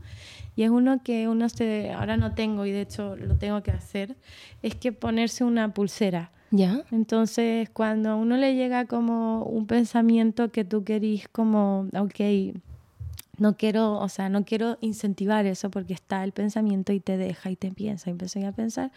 y 0.54 0.62
es 0.62 0.70
uno 0.70 1.02
que 1.02 1.28
uno 1.28 1.50
se, 1.50 1.92
ahora 1.92 2.16
no 2.16 2.34
tengo 2.34 2.64
y 2.64 2.70
de 2.72 2.80
hecho 2.80 3.14
lo 3.16 3.36
tengo 3.36 3.62
que 3.62 3.72
hacer, 3.72 4.16
es 4.62 4.74
que 4.74 4.90
ponerse 4.92 5.44
una 5.44 5.74
pulsera. 5.74 6.32
¿Ya? 6.50 6.82
Entonces, 6.92 7.68
cuando 7.70 8.10
a 8.10 8.14
uno 8.14 8.36
le 8.36 8.54
llega 8.54 8.84
como 8.86 9.42
un 9.44 9.66
pensamiento 9.66 10.50
que 10.50 10.64
tú 10.64 10.84
querís 10.84 11.28
como, 11.28 11.88
ok, 11.98 12.54
no 13.38 13.56
quiero, 13.56 13.98
o 13.98 14.08
sea, 14.08 14.28
no 14.28 14.44
quiero 14.44 14.78
incentivar 14.80 15.44
eso 15.46 15.70
porque 15.70 15.92
está 15.92 16.24
el 16.24 16.32
pensamiento 16.32 16.92
y 16.92 17.00
te 17.00 17.16
deja 17.16 17.50
y 17.50 17.56
te 17.56 17.70
piensa 17.70 18.08
y 18.08 18.12
empiezas 18.12 18.44
a 18.44 18.52
pensar, 18.52 18.92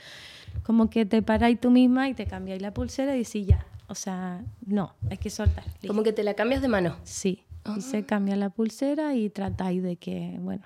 como 0.64 0.90
que 0.90 1.06
te 1.06 1.22
paráis 1.22 1.60
tú 1.60 1.72
misma 1.72 2.08
y 2.08 2.14
te 2.14 2.26
cambiáis 2.26 2.62
la 2.62 2.74
pulsera 2.74 3.16
y 3.16 3.20
decís 3.24 3.48
ya, 3.48 3.66
o 3.88 3.96
sea, 3.96 4.42
no, 4.66 4.94
hay 5.10 5.18
que 5.18 5.30
soltar. 5.30 5.64
Como 5.86 6.04
que 6.04 6.14
te 6.14 6.24
la 6.24 6.36
cambias 6.36 6.62
de 6.62 6.68
mano. 6.68 6.96
Sí, 7.04 7.44
Ah. 7.66 7.76
y 7.78 7.82
se 7.82 8.06
cambia 8.06 8.38
la 8.38 8.50
pulsera 8.50 9.16
y 9.16 9.30
tratáis 9.30 9.84
de 9.84 9.98
que, 9.98 10.38
bueno, 10.40 10.64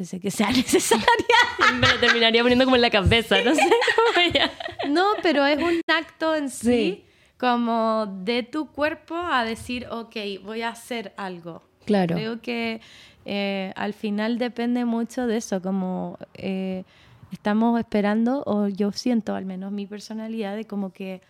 veces 0.00 0.20
que 0.20 0.30
sea 0.30 0.50
necesaria. 0.52 1.04
Me 1.80 1.86
lo 1.86 2.00
terminaría 2.00 2.42
poniendo 2.42 2.64
como 2.64 2.76
en 2.76 2.82
la 2.82 2.90
cabeza, 2.90 3.36
no 3.42 3.54
sé. 3.54 3.62
No, 4.88 5.04
pero 5.22 5.46
es 5.46 5.62
un 5.62 5.80
acto 5.86 6.34
en 6.34 6.50
sí, 6.50 7.04
como 7.38 8.06
de 8.24 8.42
tu 8.42 8.66
cuerpo 8.66 9.16
a 9.16 9.44
decir, 9.44 9.86
ok, 9.90 10.16
voy 10.42 10.62
a 10.62 10.70
hacer 10.70 11.12
algo. 11.16 11.62
Claro. 11.84 12.16
Creo 12.16 12.40
que 12.40 12.80
eh, 13.24 13.72
al 13.76 13.94
final 13.94 14.38
depende 14.38 14.84
mucho 14.84 15.26
de 15.26 15.36
eso, 15.36 15.62
como 15.62 16.18
eh, 16.34 16.84
estamos 17.30 17.78
esperando, 17.78 18.42
o 18.46 18.68
yo 18.68 18.92
siento 18.92 19.34
al 19.34 19.44
menos 19.44 19.70
mi 19.70 19.86
personalidad 19.86 20.56
de 20.56 20.66
como 20.66 20.92
que 20.92 21.22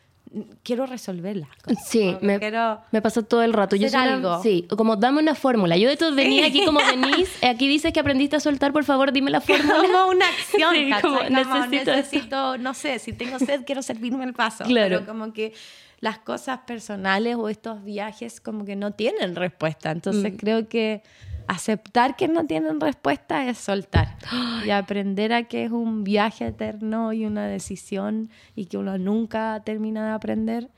quiero 0.62 0.86
resolverla. 0.86 1.48
como 1.64 1.78
Sí, 1.84 2.16
me, 2.20 2.38
quiero 2.38 2.80
me 2.92 3.02
pasa 3.02 3.22
todo 3.22 3.42
el 3.42 3.52
rato. 3.52 3.76
Yo 3.76 3.88
soy 3.88 4.00
una- 4.00 4.14
algo. 4.14 4.42
Sí, 4.42 4.66
como 4.76 4.96
dame 4.96 5.20
una 5.20 5.34
fórmula. 5.34 5.76
Yo 5.76 5.88
de 5.88 5.96
todos 5.96 6.14
venía 6.14 6.46
aquí 6.46 6.64
como 6.64 6.80
venís, 6.86 7.28
aquí 7.42 7.66
dices 7.68 7.92
que 7.92 8.00
aprendiste 8.00 8.36
a 8.36 8.40
soltar, 8.40 8.72
por 8.72 8.84
favor, 8.84 9.12
dime 9.12 9.30
la 9.30 9.40
fórmula. 9.40 9.76
como 9.82 10.08
una 10.10 10.26
acción, 10.28 10.74
Sí, 10.74 10.88
¿cachai? 10.88 11.02
como 11.02 11.18
Como 11.18 11.30
necesito 11.66 12.58
no 12.58 12.74
sé, 12.74 12.98
si 12.98 13.12
tengo 13.12 13.38
sed, 13.38 13.62
quiero 13.64 13.82
servirme 13.82 14.24
el 14.24 14.32
vaso. 14.32 14.64
Claro. 14.64 14.98
Pero 15.00 15.06
como 15.10 15.32
que 15.32 15.52
las 16.00 16.18
cosas 16.18 16.60
personales 16.60 17.36
o 17.36 17.48
estos 17.48 17.84
viajes 17.84 18.40
como 18.40 18.64
que 18.64 18.76
no 18.76 18.92
tienen 18.92 19.34
respuesta. 19.36 19.90
Entonces 19.90 20.32
Mm. 20.32 20.36
creo 20.36 20.68
que 20.68 21.02
aceptar 21.50 22.16
que 22.16 22.28
no 22.28 22.46
tienen 22.46 22.80
respuesta 22.80 23.46
es 23.48 23.58
soltar 23.58 24.16
y 24.64 24.70
aprender 24.70 25.32
a 25.32 25.44
que 25.44 25.64
es 25.64 25.72
un 25.72 26.04
viaje 26.04 26.46
eterno 26.46 27.12
y 27.12 27.26
una 27.26 27.46
decisión 27.46 28.30
y 28.54 28.66
que 28.66 28.78
uno 28.78 28.98
nunca 28.98 29.60
termina 29.64 30.06
de 30.06 30.12
aprender. 30.12 30.68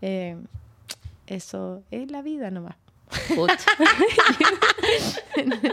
eh, 0.00 0.36
eso 1.26 1.82
es 1.90 2.10
la 2.10 2.20
vida 2.20 2.50
nomás. 2.50 2.76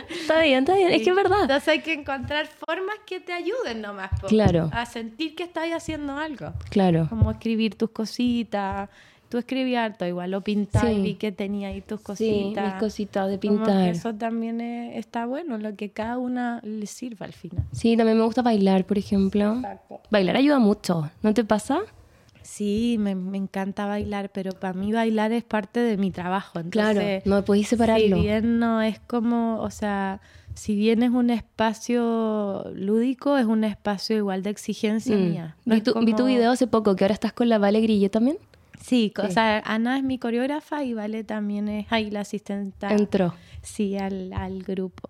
Está 0.09 0.41
bien, 0.41 0.59
está 0.59 0.75
bien. 0.75 0.91
Es 0.91 1.01
que 1.01 1.09
es 1.09 1.15
verdad. 1.15 1.41
Entonces 1.41 1.67
hay 1.67 1.81
que 1.81 1.93
encontrar 1.93 2.47
formas 2.47 2.95
que 3.05 3.19
te 3.19 3.33
ayuden 3.33 3.81
nomás. 3.81 4.11
Claro. 4.27 4.69
A 4.71 4.85
sentir 4.85 5.35
que 5.35 5.43
estás 5.43 5.69
haciendo 5.71 6.17
algo. 6.17 6.53
Claro. 6.69 7.07
Como 7.09 7.31
escribir 7.31 7.75
tus 7.75 7.89
cositas. 7.91 8.89
Tú 9.31 9.37
escribías 9.37 9.85
harto 9.89 10.05
igual, 10.05 10.33
o 10.33 10.41
pintar 10.41 10.85
Sí. 10.87 10.91
y 10.95 11.01
vi 11.01 11.13
que 11.15 11.31
tenía 11.31 11.69
ahí 11.69 11.79
tus 11.79 12.01
Sí, 12.01 12.05
cositas. 12.05 12.65
mis 12.65 12.73
cositas 12.81 13.29
de 13.29 13.39
Como 13.39 13.59
que 13.59 13.63
pintar. 13.65 13.87
eso 13.87 14.13
también 14.13 14.59
es- 14.59 14.97
está 14.97 15.25
bueno, 15.25 15.57
lo 15.57 15.73
que 15.77 15.89
cada 15.91 16.17
una 16.17 16.59
le 16.63 16.85
sirva 16.85 17.25
al 17.27 17.31
final. 17.33 17.63
Sí, 17.71 17.95
también 17.95 18.17
me 18.17 18.25
gusta 18.25 18.41
bailar, 18.41 18.85
por 18.85 18.97
ejemplo. 18.97 19.61
Bailar 20.09 20.35
ayuda 20.35 20.59
mucho, 20.59 21.09
¿no 21.23 21.33
te 21.33 21.45
pasa? 21.45 21.79
Sí, 22.41 22.97
me, 22.99 23.15
me 23.15 23.37
encanta 23.37 23.85
bailar, 23.85 24.31
pero 24.33 24.51
para 24.51 24.73
mí 24.73 24.91
bailar 24.91 25.31
es 25.31 25.45
parte 25.45 25.79
de 25.79 25.95
mi 25.95 26.11
trabajo. 26.11 26.59
Claro, 26.69 26.99
no 27.23 27.45
podéis 27.45 27.69
separarlo. 27.69 28.17
Si 28.17 28.21
bien 28.23 28.59
no 28.59 28.81
es 28.81 28.99
como, 28.99 29.61
o 29.61 29.69
sea, 29.69 30.19
si 30.55 30.75
bien 30.75 31.03
es 31.03 31.11
un 31.11 31.29
espacio 31.29 32.65
lúdico, 32.75 33.37
es 33.37 33.45
un 33.45 33.63
espacio 33.63 34.17
igual 34.17 34.43
de 34.43 34.49
exigencia 34.49 35.15
Mm. 35.15 35.29
mía. 35.31 35.55
No 35.65 35.75
vi, 35.75 35.81
tu, 35.81 35.93
vi 36.03 36.13
tu 36.13 36.25
video 36.25 36.51
hace 36.51 36.67
poco, 36.67 36.95
que 36.95 37.05
ahora 37.05 37.13
estás 37.13 37.31
con 37.33 37.47
la 37.47 37.57
Vale 37.57 37.79
Grillo 37.79 38.09
también. 38.11 38.37
Sí, 38.83 39.13
o 39.23 39.29
sea, 39.29 39.61
Ana 39.65 39.97
es 39.97 40.03
mi 40.03 40.17
coreógrafa 40.17 40.83
y 40.83 40.93
Vale 40.93 41.23
también 41.23 41.69
es 41.69 41.85
ahí 41.91 42.09
la 42.09 42.21
asistente. 42.21 42.87
Entró. 42.87 43.33
Sí, 43.61 43.97
al, 43.97 44.33
al 44.33 44.63
grupo. 44.63 45.09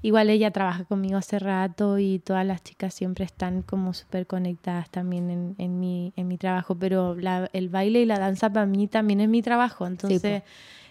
Igual 0.00 0.30
ella 0.30 0.50
trabaja 0.50 0.84
conmigo 0.84 1.16
hace 1.18 1.38
rato 1.38 1.98
y 1.98 2.18
todas 2.18 2.44
las 2.44 2.64
chicas 2.64 2.92
siempre 2.94 3.24
están 3.24 3.62
como 3.62 3.94
súper 3.94 4.26
conectadas 4.26 4.90
también 4.90 5.30
en, 5.30 5.54
en, 5.58 5.78
mi, 5.78 6.12
en 6.16 6.26
mi 6.26 6.38
trabajo, 6.38 6.74
pero 6.74 7.14
la- 7.14 7.48
el 7.52 7.68
baile 7.68 8.00
y 8.00 8.06
la 8.06 8.18
danza 8.18 8.50
para 8.52 8.66
mí 8.66 8.88
también 8.88 9.20
es 9.20 9.28
mi 9.28 9.42
trabajo, 9.42 9.86
entonces 9.86 10.42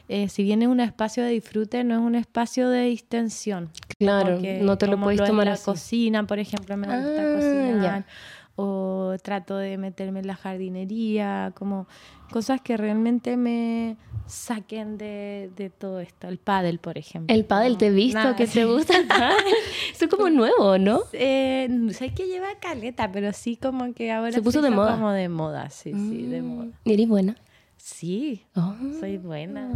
eh, 0.07 0.29
si 0.29 0.43
bien 0.43 0.62
es 0.62 0.67
un 0.69 0.79
espacio 0.79 1.23
de 1.23 1.31
disfrute, 1.31 1.84
no 1.84 1.95
es 1.95 2.01
un 2.01 2.15
espacio 2.15 2.69
de 2.69 2.84
distensión. 2.84 3.69
Claro, 3.97 4.39
no 4.62 4.77
te 4.77 4.88
lo 4.88 4.99
puedes 4.99 5.19
es 5.21 5.27
tomar 5.27 5.47
la 5.47 5.53
así. 5.53 5.65
cocina, 5.65 6.25
por 6.25 6.39
ejemplo, 6.39 6.77
me 6.77 6.88
gusta 6.88 7.23
Ah, 7.23 7.34
cocinar. 7.34 7.81
ya. 7.84 8.05
O 8.56 9.16
trato 9.24 9.56
de 9.58 9.78
meterme 9.78 10.20
en 10.20 10.28
la 10.28 10.36
jardinería, 10.36 11.52
como 11.56 11.88
cosas 12.32 12.62
que 12.62 12.78
realmente 12.78 13.36
me 13.38 13.98
saquen 14.28 14.98
de, 14.98 15.50
de 15.56 15.70
todo 15.70 16.00
esto. 16.00 16.28
El 16.28 16.38
pádel, 16.38 16.80
por 16.80 16.98
ejemplo. 16.98 17.34
El 17.36 17.46
pádel, 17.46 17.78
te 17.78 17.88
he 17.88 17.92
visto 17.92 18.20
Nada, 18.20 18.36
que 18.36 18.48
sí. 18.48 18.60
te 18.60 18.66
gusta 18.66 18.98
el 18.98 19.08
pádel. 19.08 19.54
Eso 19.94 20.06
es 20.06 20.12
como 20.12 20.30
nuevo, 20.30 20.78
¿no? 20.78 21.02
Eh, 21.14 21.68
sé 21.92 22.14
que 22.14 22.28
lleva 22.28 22.48
caleta, 22.62 23.12
pero 23.12 23.34
sí 23.34 23.56
como 23.58 23.94
que 23.94 24.12
ahora 24.12 24.32
Se 24.32 24.42
puso 24.42 24.62
de 24.62 24.70
moda. 24.70 24.94
como 24.94 25.12
de 25.12 25.28
moda, 25.30 25.70
sí, 25.70 25.92
sí, 25.94 26.24
de 26.28 26.42
moda. 26.42 26.68
¿Y 26.84 26.94
eres 26.94 27.08
buena? 27.08 27.36
Sí, 27.78 28.46
Oh. 28.56 28.76
soy 29.00 29.18
buena, 29.18 29.68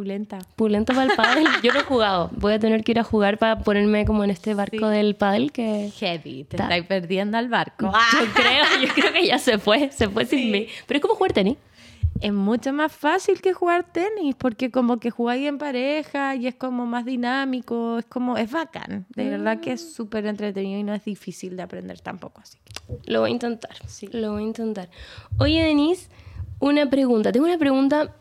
pulenta. 0.00 0.38
Pulento 0.56 0.94
para 0.94 1.10
el 1.10 1.16
pádel. 1.16 1.44
Yo 1.62 1.72
no 1.74 1.80
he 1.80 1.82
jugado. 1.82 2.30
Voy 2.36 2.54
a 2.54 2.58
tener 2.58 2.82
que 2.82 2.92
ir 2.92 2.98
a 2.98 3.04
jugar 3.04 3.36
para 3.38 3.58
ponerme 3.60 4.06
como 4.06 4.24
en 4.24 4.30
este 4.30 4.54
barco 4.54 4.88
Sí. 4.90 4.96
del 4.96 5.14
pádel 5.14 5.52
que... 5.52 5.90
Heavy, 5.98 6.44
te 6.44 6.56
Ta- 6.56 6.64
estáis 6.64 6.86
perdiendo 6.86 7.36
al 7.36 7.48
barco. 7.48 7.86
Yo 8.12 8.32
creo, 8.32 8.64
yo 8.82 8.94
creo 8.94 9.12
que 9.12 9.26
ya 9.26 9.38
se 9.38 9.58
fue, 9.58 9.90
se 9.92 10.08
fue 10.08 10.24
sin 10.24 10.50
mí. 10.52 10.66
Pero 10.86 10.96
es 10.98 11.02
como 11.02 11.14
jugar 11.14 11.32
tenis. 11.34 11.56
Es 12.22 12.32
mucho 12.32 12.72
más 12.72 12.92
fácil 12.92 13.40
que 13.40 13.52
jugar 13.54 13.84
tenis, 13.92 14.34
porque 14.36 14.70
como 14.70 14.98
que 14.98 15.10
jugáis 15.10 15.46
en 15.46 15.56
pareja 15.58 16.34
y 16.34 16.46
es 16.48 16.54
como 16.54 16.84
más 16.84 17.04
dinámico, 17.06 17.98
es 17.98 18.04
como, 18.06 18.36
es 18.36 18.50
bacán. 18.50 19.06
De 19.14 19.28
verdad 19.30 19.60
que 19.60 19.72
es 19.72 19.94
súper 19.94 20.26
entretenido 20.26 20.78
y 20.78 20.82
no 20.82 20.92
es 20.92 21.04
difícil 21.04 21.56
de 21.56 21.62
aprender 21.62 22.00
tampoco. 22.00 22.40
Así 22.42 22.58
que. 22.64 23.10
Lo 23.10 23.20
voy 23.20 23.30
a 23.30 23.32
intentar. 23.32 23.74
Sí. 23.86 24.08
Lo 24.12 24.32
voy 24.32 24.42
a 24.42 24.46
intentar. 24.46 24.88
Oye, 25.38 25.62
Denise, 25.62 26.08
una 26.58 26.90
pregunta. 26.90 27.32
Tengo 27.32 27.46
una 27.46 27.56
pregunta 27.58 28.14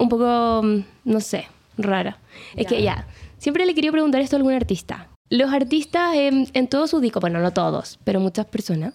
un 0.00 0.08
poco, 0.08 0.62
mm, 0.62 0.84
no 1.04 1.20
sé, 1.20 1.46
rara. 1.78 2.18
Es 2.56 2.66
que 2.66 2.82
ya, 2.82 3.06
siempre 3.38 3.66
le 3.66 3.74
quería 3.74 3.92
preguntar 3.92 4.20
esto 4.20 4.36
a 4.36 4.38
algún 4.38 4.54
artista. 4.54 5.08
Los 5.28 5.52
artistas 5.52 6.16
en, 6.16 6.48
en 6.54 6.66
todos 6.66 6.90
sus 6.90 7.00
discos, 7.00 7.20
bueno, 7.20 7.38
no 7.38 7.52
todos, 7.52 8.00
pero 8.02 8.18
muchas 8.18 8.46
personas, 8.46 8.94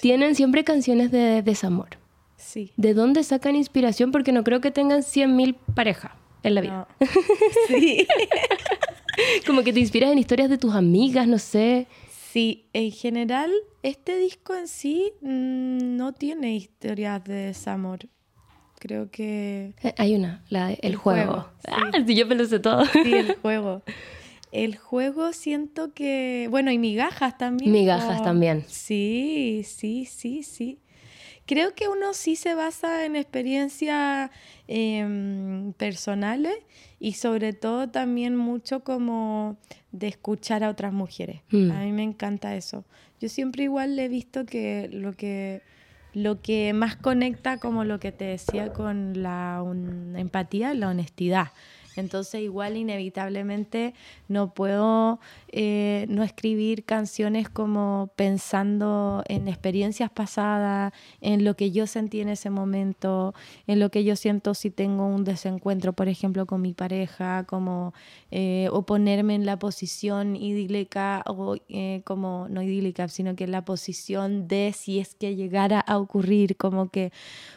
tienen 0.00 0.34
siempre 0.34 0.64
canciones 0.64 1.10
de 1.10 1.42
desamor. 1.42 1.98
Sí. 2.36 2.72
¿De 2.76 2.94
dónde 2.94 3.24
sacan 3.24 3.56
inspiración? 3.56 4.12
Porque 4.12 4.32
no 4.32 4.44
creo 4.44 4.60
que 4.60 4.70
tengan 4.70 5.00
100.000 5.00 5.56
parejas 5.74 6.12
en 6.42 6.54
la 6.54 6.60
vida. 6.60 6.88
No. 7.00 7.06
sí. 7.68 8.06
Como 9.46 9.62
que 9.62 9.72
te 9.72 9.80
inspiras 9.80 10.12
en 10.12 10.18
historias 10.18 10.48
de 10.48 10.58
tus 10.58 10.74
amigas, 10.74 11.26
no 11.26 11.38
sé. 11.38 11.86
Sí, 12.32 12.68
en 12.72 12.92
general, 12.92 13.50
este 13.82 14.16
disco 14.16 14.54
en 14.54 14.68
sí 14.68 15.12
mm, 15.22 15.96
no 15.96 16.12
tiene 16.12 16.54
historias 16.54 17.24
de 17.24 17.34
desamor. 17.34 18.00
Creo 18.78 19.10
que 19.10 19.74
Eh, 19.82 19.94
Hay 19.96 20.14
una, 20.14 20.44
la 20.48 20.72
El, 20.72 20.78
El 20.82 20.96
juego. 20.96 21.32
juego, 21.32 21.50
sí. 21.64 21.70
Ah, 21.72 21.90
sí, 22.06 22.14
yo 22.14 22.26
me 22.26 22.34
lo 22.34 22.44
sé 22.44 22.58
todo. 22.60 22.84
sí, 22.86 23.14
el 23.14 23.34
juego. 23.42 23.82
El 24.52 24.76
juego 24.76 25.32
siento 25.32 25.92
que, 25.92 26.46
bueno, 26.50 26.70
y 26.70 26.78
migajas 26.78 27.36
también. 27.36 27.72
Migajas 27.72 28.06
como- 28.18 28.22
también. 28.24 28.64
Sí, 28.68 29.62
sí, 29.66 30.04
sí, 30.06 30.42
sí. 30.42 30.78
Creo 31.46 31.74
que 31.74 31.88
uno 31.88 32.12
sí 32.12 32.34
se 32.36 32.54
basa 32.54 33.04
en 33.04 33.14
experiencias 33.16 34.30
em, 34.66 35.72
personales 35.74 36.56
y 36.98 37.12
sobre 37.12 37.52
todo 37.52 37.88
también 37.88 38.36
mucho 38.36 38.80
como 38.82 39.56
de 39.92 40.08
escuchar 40.08 40.64
a 40.64 40.70
otras 40.70 40.92
mujeres. 40.92 41.42
Mm. 41.50 41.70
A 41.70 41.80
mí 41.80 41.92
me 41.92 42.02
encanta 42.02 42.56
eso. 42.56 42.84
Yo 43.20 43.28
siempre 43.28 43.62
igual 43.64 43.96
he 43.98 44.08
visto 44.08 44.44
que 44.44 44.88
lo 44.92 45.12
que 45.12 45.62
lo 46.16 46.40
que 46.40 46.72
más 46.72 46.96
conecta 46.96 47.58
como 47.58 47.84
lo 47.84 48.00
que 48.00 48.10
te 48.10 48.24
decía 48.24 48.72
con 48.72 49.22
la 49.22 49.62
empatía, 50.16 50.72
la 50.72 50.88
honestidad. 50.88 51.48
Entonces 51.96 52.42
igual 52.42 52.76
inevitablemente 52.76 53.94
no 54.28 54.52
puedo 54.54 55.18
eh, 55.48 56.06
no 56.08 56.22
escribir 56.22 56.84
canciones 56.84 57.48
como 57.48 58.10
pensando 58.16 59.22
en 59.28 59.48
experiencias 59.48 60.10
pasadas, 60.10 60.92
en 61.20 61.44
lo 61.44 61.54
que 61.56 61.70
yo 61.70 61.86
sentí 61.86 62.20
en 62.20 62.28
ese 62.28 62.50
momento, 62.50 63.34
en 63.66 63.80
lo 63.80 63.90
que 63.90 64.04
yo 64.04 64.16
siento 64.16 64.54
si 64.54 64.70
tengo 64.70 65.06
un 65.06 65.24
desencuentro, 65.24 65.92
por 65.92 66.08
ejemplo, 66.08 66.46
con 66.46 66.60
mi 66.60 66.72
pareja, 66.72 67.44
como 67.44 67.94
eh, 68.30 68.68
o 68.72 68.82
ponerme 68.82 69.34
en 69.34 69.46
la 69.46 69.58
posición 69.58 70.36
idílica 70.36 71.22
o 71.26 71.56
eh, 71.68 72.02
como 72.04 72.46
no 72.50 72.62
idílica, 72.62 73.08
sino 73.08 73.34
que 73.36 73.44
en 73.44 73.52
la 73.52 73.64
posición 73.64 74.48
de 74.48 74.72
si 74.76 74.98
es 74.98 75.14
que 75.14 75.34
llegara 75.36 75.80
a 75.80 75.98
ocurrir, 75.98 76.56
como 76.56 76.90
que 76.90 77.12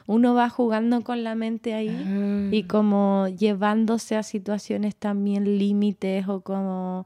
uno 0.07 0.33
va 0.33 0.49
jugando 0.49 1.01
con 1.03 1.23
la 1.23 1.35
mente 1.35 1.73
ahí 1.73 1.89
Ah. 1.89 2.49
y 2.51 2.63
como 2.63 3.27
llevándose 3.27 4.15
a 4.15 4.23
situaciones 4.29 4.95
también 4.95 5.57
límites 5.57 6.27
o 6.27 6.41
como 6.41 7.05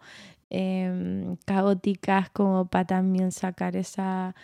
em, 0.50 1.36
caóticas 1.46 2.30
como 2.30 2.66
para 2.68 2.86
también 2.86 3.32
sacar 3.32 3.76
esa, 3.76 4.36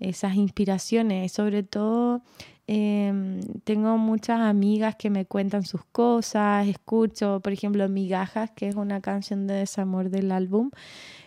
esas 0.00 0.34
inspiraciones. 0.36 1.32
Sobre 1.32 1.62
todo 1.62 2.22
em, 2.66 3.40
tengo 3.64 3.98
muchas 3.98 4.40
amigas 4.40 4.96
que 4.96 5.10
me 5.10 5.24
cuentan 5.26 5.64
sus 5.64 5.84
cosas, 5.84 6.68
escucho, 6.68 7.40
por 7.40 7.52
ejemplo, 7.52 7.88
Migajas, 7.88 8.50
que 8.52 8.68
es 8.68 8.76
una 8.76 9.00
canción 9.00 9.46
de 9.46 9.54
desamor 9.54 10.10
del 10.10 10.32
álbum. 10.32 10.70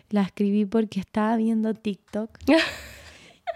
La 0.10 0.24
escribí 0.24 0.66
porque 0.66 1.00
estaba 1.00 1.36
viendo 1.38 1.74
TikTok 1.74 2.38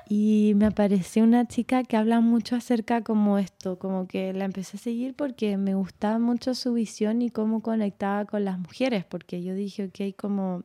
y 0.07 0.53
me 0.55 0.67
apareció 0.67 1.23
una 1.23 1.47
chica 1.47 1.83
que 1.83 1.97
habla 1.97 2.19
mucho 2.19 2.55
acerca 2.55 3.01
como 3.01 3.37
esto, 3.39 3.79
como 3.79 4.07
que 4.07 4.33
la 4.33 4.45
empecé 4.45 4.77
a 4.77 4.79
seguir 4.79 5.15
porque 5.15 5.57
me 5.57 5.73
gustaba 5.73 6.19
mucho 6.19 6.53
su 6.53 6.73
visión 6.73 7.21
y 7.21 7.29
cómo 7.29 7.61
conectaba 7.61 8.25
con 8.25 8.45
las 8.45 8.59
mujeres, 8.59 9.03
porque 9.05 9.41
yo 9.41 9.55
dije, 9.55 9.85
ok, 9.85 10.15
como 10.15 10.63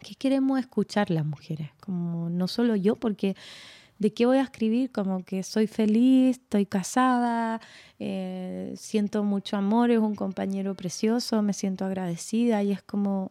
qué 0.00 0.14
queremos 0.14 0.58
escuchar 0.58 1.10
las 1.10 1.26
mujeres, 1.26 1.70
como 1.80 2.30
no 2.30 2.48
solo 2.48 2.76
yo, 2.76 2.96
porque 2.96 3.36
¿de 3.98 4.12
qué 4.14 4.24
voy 4.24 4.38
a 4.38 4.42
escribir? 4.42 4.90
Como 4.90 5.22
que 5.24 5.42
soy 5.42 5.66
feliz, 5.66 6.38
estoy 6.38 6.64
casada, 6.64 7.60
eh, 7.98 8.72
siento 8.76 9.22
mucho 9.22 9.58
amor, 9.58 9.90
es 9.90 9.98
un 9.98 10.14
compañero 10.14 10.74
precioso, 10.74 11.42
me 11.42 11.52
siento 11.52 11.84
agradecida 11.84 12.62
y 12.62 12.72
es 12.72 12.82
como, 12.82 13.30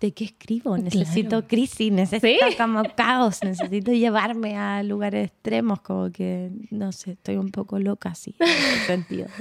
¿de 0.00 0.12
qué 0.12 0.24
escribo? 0.24 0.76
Necesito 0.78 1.46
crisis, 1.46 1.90
necesito 1.90 2.46
como 2.56 2.82
caos, 2.94 3.42
necesito 3.42 3.92
llevarme 3.92 4.56
a 4.56 4.82
lugares 4.82 5.26
extremos, 5.28 5.80
como 5.80 6.10
que, 6.12 6.50
no 6.70 6.92
sé, 6.92 7.12
estoy 7.12 7.36
un 7.36 7.50
poco 7.50 7.78
loca 7.78 8.10
así, 8.10 8.34
en 8.38 8.48
ese 8.48 8.86
sentido. 8.86 9.26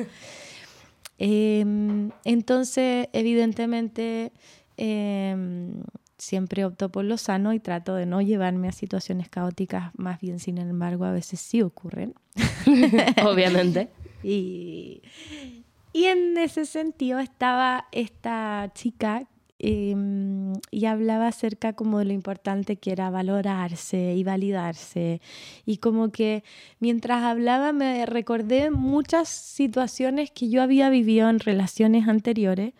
Em, 1.19 2.11
entonces, 2.25 3.07
evidentemente, 3.11 4.31
em, 4.77 5.81
siempre 6.15 6.63
opto 6.63 6.89
por 6.89 7.05
lo 7.05 7.17
sano 7.17 7.53
y 7.53 7.59
trato 7.59 7.95
de 7.95 8.05
no 8.05 8.21
llevarme 8.21 8.67
a 8.67 8.71
situaciones 8.71 9.27
caóticas, 9.27 9.91
más 9.97 10.21
bien, 10.21 10.39
sin 10.39 10.59
embargo, 10.59 11.05
a 11.05 11.11
veces 11.11 11.39
sí 11.39 11.63
ocurren. 11.63 12.13
Obviamente. 13.25 13.89
y, 14.21 15.01
y 15.91 16.05
en 16.05 16.37
ese 16.37 16.65
sentido 16.65 17.17
estaba 17.17 17.87
esta 17.91 18.69
chica 18.75 19.27
em, 19.59 20.53
y 20.71 20.85
hablaba 20.85 21.27
acerca 21.27 21.73
como 21.73 21.99
de 21.99 22.05
lo 22.05 22.13
importante 22.13 22.77
que 22.77 22.91
era 22.91 23.09
valorarse 23.09 24.15
y 24.15 24.23
validarse. 24.23 25.21
Y 25.65 25.77
como 25.77 26.11
que 26.11 26.43
mientras 26.79 27.23
hablaba 27.23 27.73
me 27.73 28.05
recordé 28.05 28.71
muchas 28.71 29.29
situaciones 29.29 30.31
que 30.31 30.49
yo 30.49 30.61
había 30.61 30.89
vivido 30.89 31.29
en 31.29 31.39
relaciones 31.39 32.07
anteriores 32.07 32.73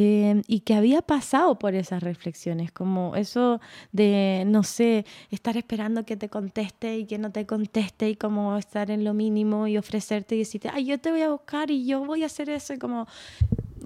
Em, 0.00 0.42
y 0.46 0.60
que 0.60 0.74
había 0.74 1.02
pasado 1.02 1.58
por 1.58 1.74
esas 1.74 2.04
reflexiones, 2.04 2.70
como 2.70 3.16
eso 3.16 3.60
de, 3.90 4.44
no 4.46 4.62
sé, 4.62 5.04
estar 5.32 5.56
esperando 5.56 6.04
que 6.04 6.16
te 6.16 6.28
conteste 6.28 6.98
y 6.98 7.04
que 7.04 7.18
no 7.18 7.32
te 7.32 7.46
conteste 7.46 8.08
y 8.08 8.14
como 8.14 8.56
estar 8.56 8.92
en 8.92 9.02
lo 9.02 9.12
mínimo 9.12 9.66
y 9.66 9.76
ofrecerte 9.76 10.36
y 10.36 10.38
decirte, 10.38 10.70
ay, 10.72 10.84
yo 10.84 11.00
te 11.00 11.10
voy 11.10 11.22
a 11.22 11.30
buscar 11.30 11.72
y 11.72 11.84
yo 11.84 12.04
voy 12.04 12.22
a 12.22 12.26
hacer 12.26 12.48
eso, 12.48 12.74
como 12.78 13.08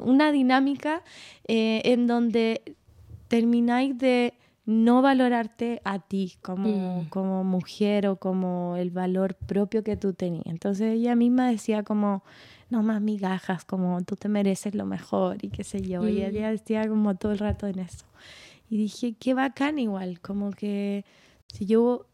una 0.05 0.33
dinámica 0.33 1.03
eh, 1.47 1.83
en 1.85 2.07
donde 2.07 2.77
termináis 3.29 3.97
de 3.99 4.35
no 4.65 5.03
valorarte 5.03 5.81
a 5.85 5.99
ti 5.99 6.35
como, 6.41 7.03
mm. 7.03 7.09
como 7.09 7.45
mujer 7.45 8.07
o 8.07 8.17
como 8.17 8.77
el 8.77 8.91
valor 8.91 9.35
propio 9.35 9.83
que 9.83 9.97
tú 9.97 10.13
tenías. 10.13 10.47
Entonces 10.47 10.95
ella 10.95 11.17
misma 11.17 11.49
decía 11.49 11.83
como, 11.83 12.23
no 12.71 12.83
más 12.83 13.01
migajas, 13.01 13.65
como 13.65 14.01
tú 14.03 14.17
te 14.17 14.29
mereces 14.29 14.75
lo 14.75 14.87
mejor 14.87 15.39
y 15.43 15.49
qué 15.49 15.65
sé 15.65 15.83
yo. 15.83 16.07
Y 16.09 16.23
ella 16.23 16.49
mm. 16.49 16.53
decía 16.53 16.89
como 16.89 17.15
todo 17.17 17.33
el 17.33 17.39
rato 17.39 17.67
en 17.67 17.81
eso. 17.81 18.07
Y 18.71 18.77
dije, 18.77 19.15
qué 19.19 19.35
bacán 19.35 19.79
igual, 19.79 20.21
como 20.21 20.51
que 20.51 21.05
si 21.53 21.67
yo 21.67 22.07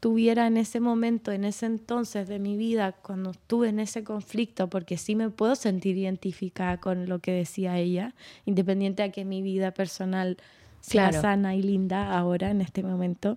estuviera 0.00 0.46
en 0.46 0.56
ese 0.56 0.80
momento, 0.80 1.30
en 1.30 1.44
ese 1.44 1.66
entonces 1.66 2.26
de 2.26 2.38
mi 2.38 2.56
vida, 2.56 2.92
cuando 2.92 3.32
estuve 3.32 3.68
en 3.68 3.80
ese 3.80 4.02
conflicto, 4.02 4.70
porque 4.70 4.96
sí 4.96 5.14
me 5.14 5.28
puedo 5.28 5.54
sentir 5.56 5.98
identificada 5.98 6.78
con 6.78 7.06
lo 7.06 7.18
que 7.18 7.32
decía 7.32 7.76
ella, 7.76 8.14
independiente 8.46 9.02
a 9.02 9.12
que 9.12 9.26
mi 9.26 9.42
vida 9.42 9.72
personal 9.72 10.38
sea 10.80 11.12
sana 11.12 11.54
y 11.54 11.60
linda 11.60 12.16
ahora, 12.16 12.50
en 12.50 12.62
este 12.62 12.82
momento. 12.82 13.36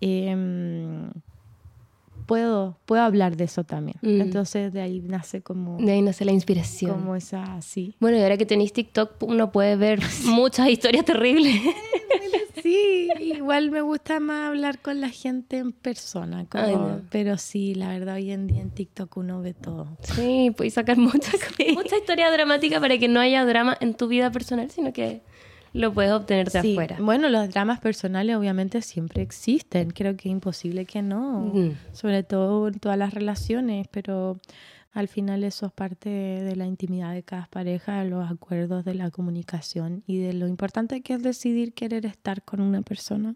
Eh, 0.00 0.34
puedo, 2.24 2.78
puedo 2.86 3.02
hablar 3.02 3.36
de 3.36 3.44
eso 3.44 3.62
también. 3.64 3.98
Mm. 4.00 4.22
Entonces 4.22 4.72
de 4.72 4.80
ahí 4.80 5.02
nace 5.02 5.42
como... 5.42 5.76
De 5.76 5.92
ahí 5.92 6.00
nace 6.00 6.24
la 6.24 6.32
inspiración. 6.32 6.92
Como 6.92 7.16
esa, 7.16 7.60
sí. 7.60 7.94
Bueno, 8.00 8.16
y 8.16 8.22
ahora 8.22 8.38
que 8.38 8.46
tenéis 8.46 8.72
TikTok, 8.72 9.22
uno 9.24 9.52
puede 9.52 9.76
ver 9.76 10.00
muchas 10.24 10.70
historias 10.70 11.04
terribles. 11.04 11.60
sí, 12.66 13.08
igual 13.20 13.70
me 13.70 13.80
gusta 13.80 14.20
más 14.20 14.48
hablar 14.48 14.78
con 14.80 15.00
la 15.00 15.10
gente 15.10 15.58
en 15.58 15.72
persona. 15.72 16.46
Pero 17.10 17.38
sí, 17.38 17.74
la 17.74 17.88
verdad, 17.88 18.16
hoy 18.16 18.30
en 18.30 18.46
día 18.46 18.60
en 18.60 18.70
TikTok 18.70 19.16
uno 19.16 19.40
ve 19.40 19.54
todo. 19.54 19.96
Sí, 20.00 20.52
puedes 20.56 20.74
sacar 20.74 20.96
muchas 20.96 21.34
mucha 21.74 21.96
historia 21.96 22.30
dramática 22.30 22.80
para 22.80 22.98
que 22.98 23.08
no 23.08 23.20
haya 23.20 23.44
drama 23.44 23.76
en 23.80 23.94
tu 23.94 24.08
vida 24.08 24.30
personal, 24.30 24.70
sino 24.70 24.92
que 24.92 25.22
lo 25.72 25.92
puedes 25.92 26.12
obtener 26.12 26.50
de 26.50 26.58
afuera. 26.58 26.96
Bueno, 26.98 27.28
los 27.28 27.50
dramas 27.50 27.80
personales 27.80 28.36
obviamente 28.36 28.80
siempre 28.82 29.22
existen. 29.22 29.90
Creo 29.90 30.16
que 30.16 30.28
es 30.28 30.32
imposible 30.32 30.86
que 30.86 31.02
no. 31.02 31.52
Sobre 31.92 32.22
todo 32.22 32.68
en 32.68 32.78
todas 32.78 32.98
las 32.98 33.12
relaciones, 33.12 33.86
pero 33.90 34.38
al 34.96 35.08
final 35.08 35.44
eso 35.44 35.66
es 35.66 35.72
parte 35.72 36.08
de 36.08 36.56
la 36.56 36.64
intimidad 36.64 37.12
de 37.12 37.22
cada 37.22 37.48
pareja, 37.48 38.02
de 38.02 38.08
los 38.08 38.30
acuerdos, 38.30 38.82
de 38.86 38.94
la 38.94 39.10
comunicación 39.10 40.02
y 40.06 40.20
de 40.20 40.32
lo 40.32 40.48
importante 40.48 41.02
que 41.02 41.12
es 41.12 41.22
decidir 41.22 41.74
querer 41.74 42.06
estar 42.06 42.42
con 42.42 42.62
una 42.62 42.80
persona 42.80 43.34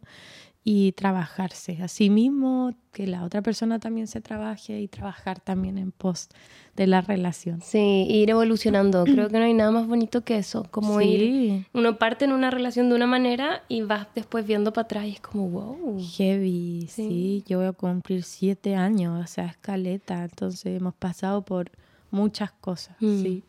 y 0.62 0.92
trabajarse 0.92 1.82
a 1.82 1.88
sí 1.88 2.10
mismo, 2.10 2.74
que 2.92 3.06
la 3.06 3.24
otra 3.24 3.40
persona 3.40 3.78
también 3.78 4.06
se 4.06 4.20
trabaje 4.20 4.78
y 4.78 4.88
trabajar 4.88 5.40
también 5.40 5.78
en 5.78 5.90
pos 5.90 6.28
de 6.76 6.86
la 6.86 7.00
relación. 7.00 7.62
Sí, 7.62 8.06
ir 8.08 8.28
evolucionando. 8.28 9.04
Creo 9.04 9.28
que 9.28 9.38
no 9.38 9.44
hay 9.44 9.54
nada 9.54 9.70
más 9.70 9.86
bonito 9.86 10.22
que 10.22 10.36
eso, 10.36 10.66
como 10.70 11.00
ir, 11.00 11.66
uno 11.72 11.98
parte 11.98 12.26
en 12.26 12.32
una 12.32 12.50
relación 12.50 12.90
de 12.90 12.94
una 12.94 13.06
manera 13.06 13.62
y 13.68 13.82
vas 13.82 14.06
después 14.14 14.46
viendo 14.46 14.72
para 14.72 14.84
atrás 14.84 15.06
y 15.06 15.12
es 15.12 15.20
como, 15.20 15.48
wow. 15.48 15.98
Heavy, 16.16 16.88
sí, 16.90 17.42
yo 17.46 17.58
voy 17.58 17.68
a 17.68 17.72
cumplir 17.72 18.22
siete 18.22 18.76
años, 18.76 19.24
o 19.24 19.26
sea, 19.26 19.46
escaleta, 19.46 20.24
entonces 20.24 20.76
hemos 20.76 20.94
pasado 20.94 21.42
por 21.42 21.70
muchas 22.10 22.52
cosas, 22.52 22.96
mm. 23.00 23.22
sí. 23.22 23.44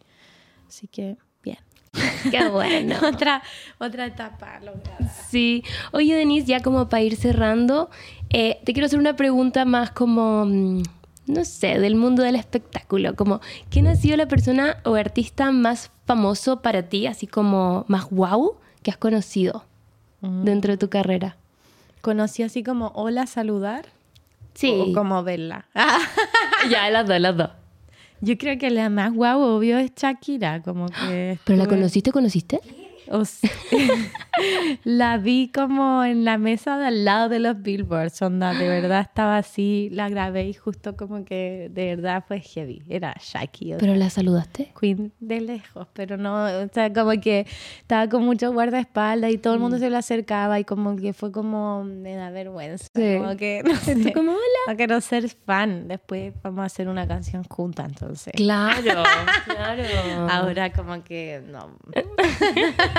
Así 0.67 0.87
que 0.87 1.17
Qué 2.29 2.47
bueno. 2.51 2.95
otra, 3.07 3.41
otra 3.79 4.05
etapa 4.05 4.59
Sí. 5.29 5.63
Oye, 5.91 6.15
Denise, 6.15 6.47
ya 6.47 6.61
como 6.61 6.89
para 6.89 7.03
ir 7.03 7.15
cerrando, 7.15 7.89
eh, 8.29 8.59
te 8.63 8.73
quiero 8.73 8.85
hacer 8.85 8.99
una 8.99 9.15
pregunta 9.15 9.65
más 9.65 9.91
como, 9.91 10.45
mm, 10.45 10.83
no 11.27 11.45
sé, 11.45 11.79
del 11.79 11.95
mundo 11.95 12.23
del 12.23 12.35
espectáculo. 12.35 13.15
Como, 13.15 13.41
¿quién 13.69 13.87
ha 13.87 13.95
sido 13.95 14.17
la 14.17 14.27
persona 14.27 14.77
o 14.83 14.95
artista 14.95 15.51
más 15.51 15.91
famoso 16.05 16.61
para 16.61 16.83
ti, 16.83 17.07
así 17.07 17.27
como 17.27 17.85
más 17.87 18.09
wow, 18.09 18.55
que 18.83 18.91
has 18.91 18.97
conocido 18.97 19.65
mm. 20.21 20.43
dentro 20.43 20.71
de 20.71 20.77
tu 20.77 20.89
carrera? 20.89 21.37
¿Conocí 22.01 22.43
así 22.43 22.63
como 22.63 22.91
hola, 22.95 23.27
saludar? 23.27 23.85
Sí. 24.53 24.73
O 24.79 24.93
como 24.93 25.23
verla. 25.23 25.65
ya, 26.69 26.89
las 26.89 27.07
dos, 27.07 27.19
las 27.19 27.37
dos. 27.37 27.49
Yo 28.21 28.37
creo 28.37 28.57
que 28.57 28.69
la 28.69 28.89
más 28.89 29.13
guau, 29.13 29.41
obvio, 29.41 29.79
es 29.79 29.91
Shakira, 29.95 30.61
como 30.61 30.85
que... 30.87 31.39
¿Pero 31.45 31.57
la 31.57 31.65
conociste, 31.65 32.11
conociste? 32.11 32.59
la 34.83 35.17
vi 35.17 35.51
como 35.53 36.03
en 36.03 36.23
la 36.23 36.37
mesa 36.37 36.77
de 36.77 36.87
al 36.87 37.05
lado 37.05 37.29
de 37.29 37.39
los 37.39 37.61
billboards, 37.61 38.21
onda, 38.21 38.53
de 38.53 38.67
verdad 38.81 39.01
estaba 39.01 39.37
así, 39.37 39.89
la 39.91 40.09
grabé 40.09 40.47
y 40.47 40.53
justo 40.53 40.95
como 40.95 41.25
que 41.25 41.69
de 41.71 41.95
verdad 41.95 42.23
fue 42.27 42.39
heavy, 42.39 42.83
era 42.89 43.15
Shaki. 43.19 43.75
¿Pero 43.79 43.95
la 43.95 44.09
saludaste? 44.09 44.71
Queen 44.79 45.11
de 45.19 45.41
lejos, 45.41 45.87
pero 45.93 46.17
no, 46.17 46.45
o 46.45 46.67
sea, 46.71 46.91
como 46.93 47.11
que 47.19 47.45
estaba 47.79 48.07
con 48.07 48.23
mucho 48.25 48.51
guardaespaldas 48.53 49.31
y 49.31 49.37
todo 49.37 49.55
el 49.55 49.59
mundo 49.59 49.77
mm. 49.77 49.81
se 49.81 49.89
le 49.89 49.97
acercaba 49.97 50.59
y 50.59 50.63
como 50.63 50.95
que 50.95 51.13
fue 51.13 51.31
como, 51.31 51.83
me 51.83 52.15
da 52.15 52.29
vergüenza, 52.29 52.87
como 52.93 53.35
que 53.35 53.61
no 53.65 53.75
sé, 53.75 54.13
como 54.13 54.31
hola. 54.31 54.41
No 54.67 54.77
quiero 54.77 55.01
ser 55.01 55.27
fan, 55.29 55.87
después 55.87 56.33
vamos 56.41 56.63
a 56.63 56.65
hacer 56.65 56.87
una 56.87 57.07
canción 57.07 57.43
juntas 57.43 57.87
entonces. 57.87 58.33
Claro, 58.35 59.03
claro. 59.45 59.83
Ahora 60.29 60.71
como 60.71 61.03
que 61.03 61.41
no. 61.45 61.77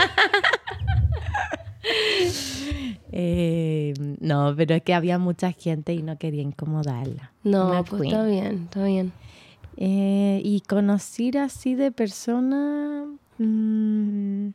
Eh, 3.15 3.93
no, 4.21 4.55
pero 4.57 4.75
es 4.75 4.83
que 4.83 4.95
había 4.95 5.19
mucha 5.19 5.53
gente 5.53 5.93
y 5.93 6.03
no 6.03 6.17
quería 6.17 6.41
incomodarla. 6.41 7.31
No, 7.45 7.85
pues 7.85 8.05
está 8.05 8.25
bien, 8.25 8.62
está 8.65 8.85
bien. 8.85 9.12
Eh, 9.77 10.41
y 10.43 10.62
conocer 10.62 11.37
así 11.37 11.75
de 11.75 11.93
persona 11.93 13.05
mm, 13.37 14.49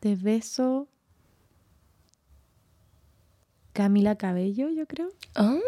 de 0.00 0.16
beso 0.16 0.86
Camila 3.72 4.16
Cabello, 4.16 4.70
yo 4.70 4.86
creo. 4.86 5.08
Ah, 5.34 5.58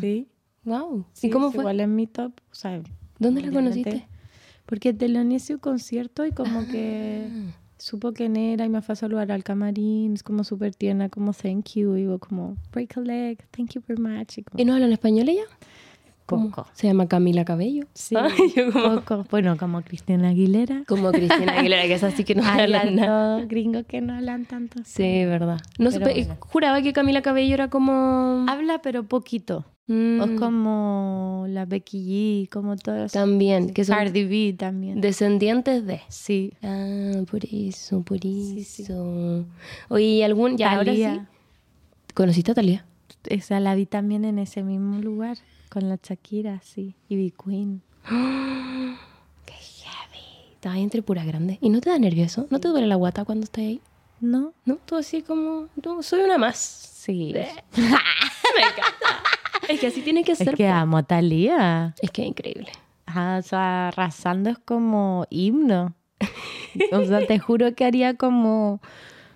sí. 0.00 0.28
Wow. 0.64 1.06
¿Y 1.22 1.30
cómo 1.30 1.50
fue? 1.50 1.62
Igual 1.62 1.80
en 1.80 1.94
mi 1.94 2.06
top, 2.06 2.32
o 2.50 2.54
sea, 2.54 2.82
¿Dónde 3.18 3.42
la 3.42 3.52
conociste? 3.52 4.06
Porque 4.70 4.94
teloneé 4.94 5.40
un 5.50 5.58
concierto 5.58 6.24
y 6.24 6.30
como 6.30 6.64
que 6.68 7.26
ah. 7.28 7.58
supo 7.76 8.12
quién 8.12 8.36
era 8.36 8.64
y 8.64 8.68
me 8.68 8.82
fue 8.82 8.92
a 8.92 8.96
saludar 8.96 9.32
al 9.32 9.42
camarín, 9.42 10.14
es 10.14 10.22
como 10.22 10.44
súper 10.44 10.76
tierna, 10.76 11.08
como 11.08 11.32
thank 11.32 11.70
you, 11.74 11.96
y 11.96 12.02
digo 12.02 12.20
como 12.20 12.56
break 12.70 12.96
a 12.96 13.00
leg, 13.00 13.44
thank 13.50 13.70
you 13.72 13.82
very 13.88 14.00
much. 14.00 14.38
¿Y, 14.56 14.64
no 14.64 14.74
habla 14.74 14.86
en 14.86 14.92
español 14.92 15.28
ella? 15.28 15.42
Poco. 16.24 16.68
Se 16.74 16.86
llama 16.86 17.08
Camila 17.08 17.44
Cabello. 17.44 17.82
Sí, 17.94 18.14
poco. 18.72 19.26
Bueno, 19.28 19.56
como 19.56 19.82
Cristina 19.82 20.28
Aguilera. 20.28 20.84
Como 20.86 21.10
Cristina 21.10 21.58
Aguilera, 21.58 21.82
que 21.82 21.94
es 21.94 22.04
así 22.04 22.22
que 22.22 22.36
no 22.36 22.44
hablan 22.44 22.94
nada. 22.94 23.44
gringos 23.46 23.86
que 23.86 24.00
no 24.00 24.14
hablan 24.14 24.46
tanto. 24.46 24.80
Sí, 24.84 25.24
verdad. 25.24 25.60
No 25.80 25.90
juraba 26.38 26.80
que 26.80 26.92
Camila 26.92 27.22
Cabello 27.22 27.54
era 27.54 27.68
como... 27.68 28.46
Habla, 28.48 28.80
pero 28.82 29.02
poquito. 29.02 29.64
O 29.90 30.26
Mm, 30.26 30.36
como 30.38 31.46
la 31.48 31.64
Becky 31.64 32.46
G, 32.46 32.48
como 32.48 32.76
todas. 32.76 33.10
También, 33.10 33.72
que 33.74 33.84
son 33.84 33.96
Cardi 33.96 34.24
B 34.24 34.54
también. 34.56 35.00
descendientes 35.00 35.84
de. 35.84 36.00
sí. 36.08 36.52
Ah, 36.62 37.22
por 37.28 37.40
eso, 37.50 38.00
por 38.02 38.18
eso. 38.24 38.64
sí. 38.64 38.86
Oye, 39.88 40.04
¿y 40.04 40.22
algún. 40.22 40.56
Ya, 40.56 40.74
ahora 40.76 40.94
sí. 40.94 41.20
¿Conociste 42.14 42.52
a 42.52 42.54
Talía? 42.54 42.84
Esa 43.26 43.58
la 43.58 43.74
vi 43.74 43.84
también 43.86 44.24
en 44.24 44.38
ese 44.38 44.62
mismo 44.62 45.00
lugar, 45.00 45.38
con 45.70 45.88
la 45.88 45.98
Shakira, 46.00 46.60
sí. 46.62 46.94
Y 47.08 47.16
B 47.16 47.32
Queen. 47.44 47.82
Qué 49.46 49.54
heavy. 49.54 50.52
Estaba 50.54 50.76
ahí 50.76 50.82
entre 50.82 51.02
pura 51.02 51.24
grande. 51.24 51.58
¿Y 51.60 51.68
no 51.70 51.80
te 51.80 51.90
da 51.90 51.98
nervioso? 51.98 52.46
¿No 52.50 52.60
te 52.60 52.68
duele 52.68 52.86
la 52.86 52.94
guata 52.94 53.24
cuando 53.24 53.44
estás 53.44 53.62
ahí? 53.64 53.80
¿No? 54.20 54.52
¿No? 54.64 54.76
Tú 54.86 54.96
así 54.96 55.22
como. 55.22 55.66
No, 55.84 56.00
soy 56.02 56.20
una 56.20 56.38
más. 56.38 56.56
Sí. 56.58 57.32
Me 57.76 57.82
encanta. 58.62 59.22
Es 59.70 59.80
que 59.80 59.86
así 59.88 60.00
tiene 60.02 60.24
que 60.24 60.32
Es 60.32 60.38
ser. 60.38 60.54
que 60.54 60.66
po. 60.66 60.72
amo 60.72 60.96
a 60.98 61.02
Thalía. 61.02 61.94
Es 62.02 62.10
que 62.10 62.22
es 62.22 62.28
increíble. 62.28 62.68
Ajá, 63.06 63.38
o 63.38 63.42
sea, 63.42 63.88
arrasando 63.88 64.50
es 64.50 64.58
como 64.58 65.26
himno. 65.30 65.94
O 66.92 67.04
sea, 67.04 67.26
te 67.26 67.38
juro 67.40 67.74
que 67.74 67.84
haría 67.84 68.14
como 68.14 68.80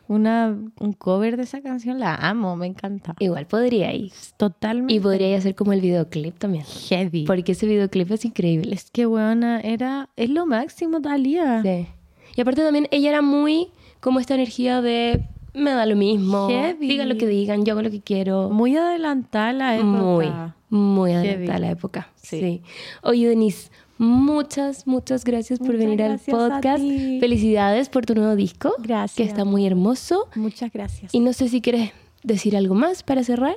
una, 0.06 0.56
un 0.78 0.92
cover 0.92 1.36
de 1.36 1.42
esa 1.44 1.60
canción. 1.62 1.98
La 1.98 2.14
amo, 2.14 2.54
me 2.56 2.66
encanta. 2.66 3.14
Igual 3.18 3.46
podría 3.46 3.92
ir. 3.92 4.12
Totalmente. 4.36 4.94
Y 4.94 5.00
podría 5.00 5.36
hacer 5.36 5.54
como 5.54 5.72
el 5.72 5.80
videoclip 5.80 6.38
también. 6.38 6.64
heavy. 6.64 7.24
Porque 7.26 7.52
ese 7.52 7.66
videoclip 7.66 8.10
es 8.12 8.24
increíble. 8.24 8.74
Es 8.74 8.90
que, 8.90 9.06
weona, 9.06 9.60
era... 9.60 10.08
Es 10.16 10.30
lo 10.30 10.46
máximo, 10.46 11.00
Thalía. 11.00 11.62
Sí. 11.62 11.88
Y 12.36 12.40
aparte 12.40 12.62
también 12.62 12.86
ella 12.90 13.08
era 13.10 13.22
muy 13.22 13.68
como 14.00 14.20
esta 14.20 14.34
energía 14.34 14.82
de 14.82 15.24
me 15.54 15.70
da 15.70 15.86
lo 15.86 15.96
mismo. 15.96 16.48
Heavy. 16.48 16.88
Digan 16.88 17.08
lo 17.08 17.16
que 17.16 17.26
digan, 17.26 17.64
yo 17.64 17.72
hago 17.72 17.82
lo 17.82 17.90
que 17.90 18.00
quiero. 18.00 18.50
Muy 18.50 18.76
adelantada 18.76 19.52
la 19.52 19.76
época. 19.76 19.86
Muy, 19.88 20.28
muy 20.68 21.12
adelantada 21.12 21.58
la 21.58 21.70
época. 21.70 22.08
Sí. 22.16 22.40
Sí. 22.40 22.62
Oye, 23.02 23.28
Denise, 23.28 23.70
muchas, 23.98 24.86
muchas 24.86 25.24
gracias 25.24 25.58
por 25.58 25.68
Muchas 25.68 25.80
venir 25.80 26.02
al 26.02 26.08
gracias 26.10 26.36
podcast. 26.36 26.82
Felicidades 26.82 27.88
por 27.88 28.04
tu 28.04 28.14
nuevo 28.14 28.36
disco. 28.36 28.74
Gracias. 28.78 29.16
Que 29.16 29.22
está 29.22 29.44
muy 29.44 29.66
hermoso. 29.66 30.28
Muchas 30.34 30.72
gracias. 30.72 31.14
Y 31.14 31.20
no 31.20 31.32
sé 31.32 31.48
si 31.48 31.60
quieres 31.60 31.92
decir 32.22 32.56
algo 32.56 32.74
más 32.74 33.02
para 33.02 33.22
cerrar. 33.22 33.56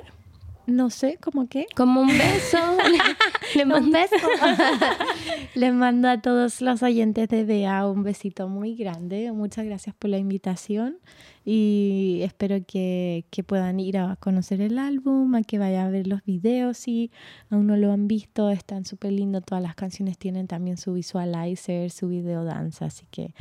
No 0.68 0.90
sé, 0.90 1.18
¿cómo 1.20 1.48
qué? 1.48 1.66
Como 1.74 2.02
un 2.02 2.08
beso. 2.08 2.58
Le 3.54 3.62
Un 3.62 3.68
mando 3.68 3.98
beso. 3.98 4.14
Les 5.54 5.72
mando 5.72 6.08
a 6.08 6.20
todos 6.20 6.60
los 6.60 6.82
oyentes 6.82 7.28
de 7.28 7.44
BA 7.44 7.88
un 7.88 8.02
besito 8.02 8.48
muy 8.48 8.74
grande. 8.74 9.32
Muchas 9.32 9.64
gracias 9.64 9.94
por 9.98 10.10
la 10.10 10.18
invitación 10.18 10.98
y 11.44 12.20
espero 12.22 12.58
que, 12.66 13.24
que 13.30 13.42
puedan 13.42 13.80
ir 13.80 13.96
a 13.96 14.16
conocer 14.16 14.60
el 14.60 14.78
álbum, 14.78 15.34
a 15.34 15.42
que 15.42 15.58
vayan 15.58 15.86
a 15.86 15.90
ver 15.90 16.06
los 16.06 16.22
videos 16.24 16.76
si 16.76 17.10
aún 17.48 17.66
no 17.66 17.76
lo 17.76 17.90
han 17.90 18.06
visto. 18.06 18.50
Están 18.50 18.84
súper 18.84 19.12
lindos. 19.12 19.44
Todas 19.44 19.62
las 19.62 19.74
canciones 19.74 20.18
tienen 20.18 20.46
también 20.46 20.76
su 20.76 20.92
visualizer, 20.92 21.90
su 21.90 22.08
video 22.08 22.44
danza, 22.44 22.86
así 22.86 23.06
que 23.10 23.32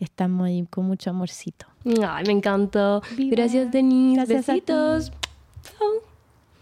estamos 0.00 0.48
ahí 0.48 0.66
con 0.68 0.86
mucho 0.86 1.10
amorcito. 1.10 1.66
Ay, 2.04 2.24
me 2.26 2.32
encantó. 2.32 3.02
Viva. 3.16 3.36
Gracias, 3.36 3.70
Denise. 3.70 4.16
Gracias 4.16 4.48
a 4.48 4.52
ti. 4.54 4.60
Besitos. 4.60 5.12
Chao. 5.62 6.11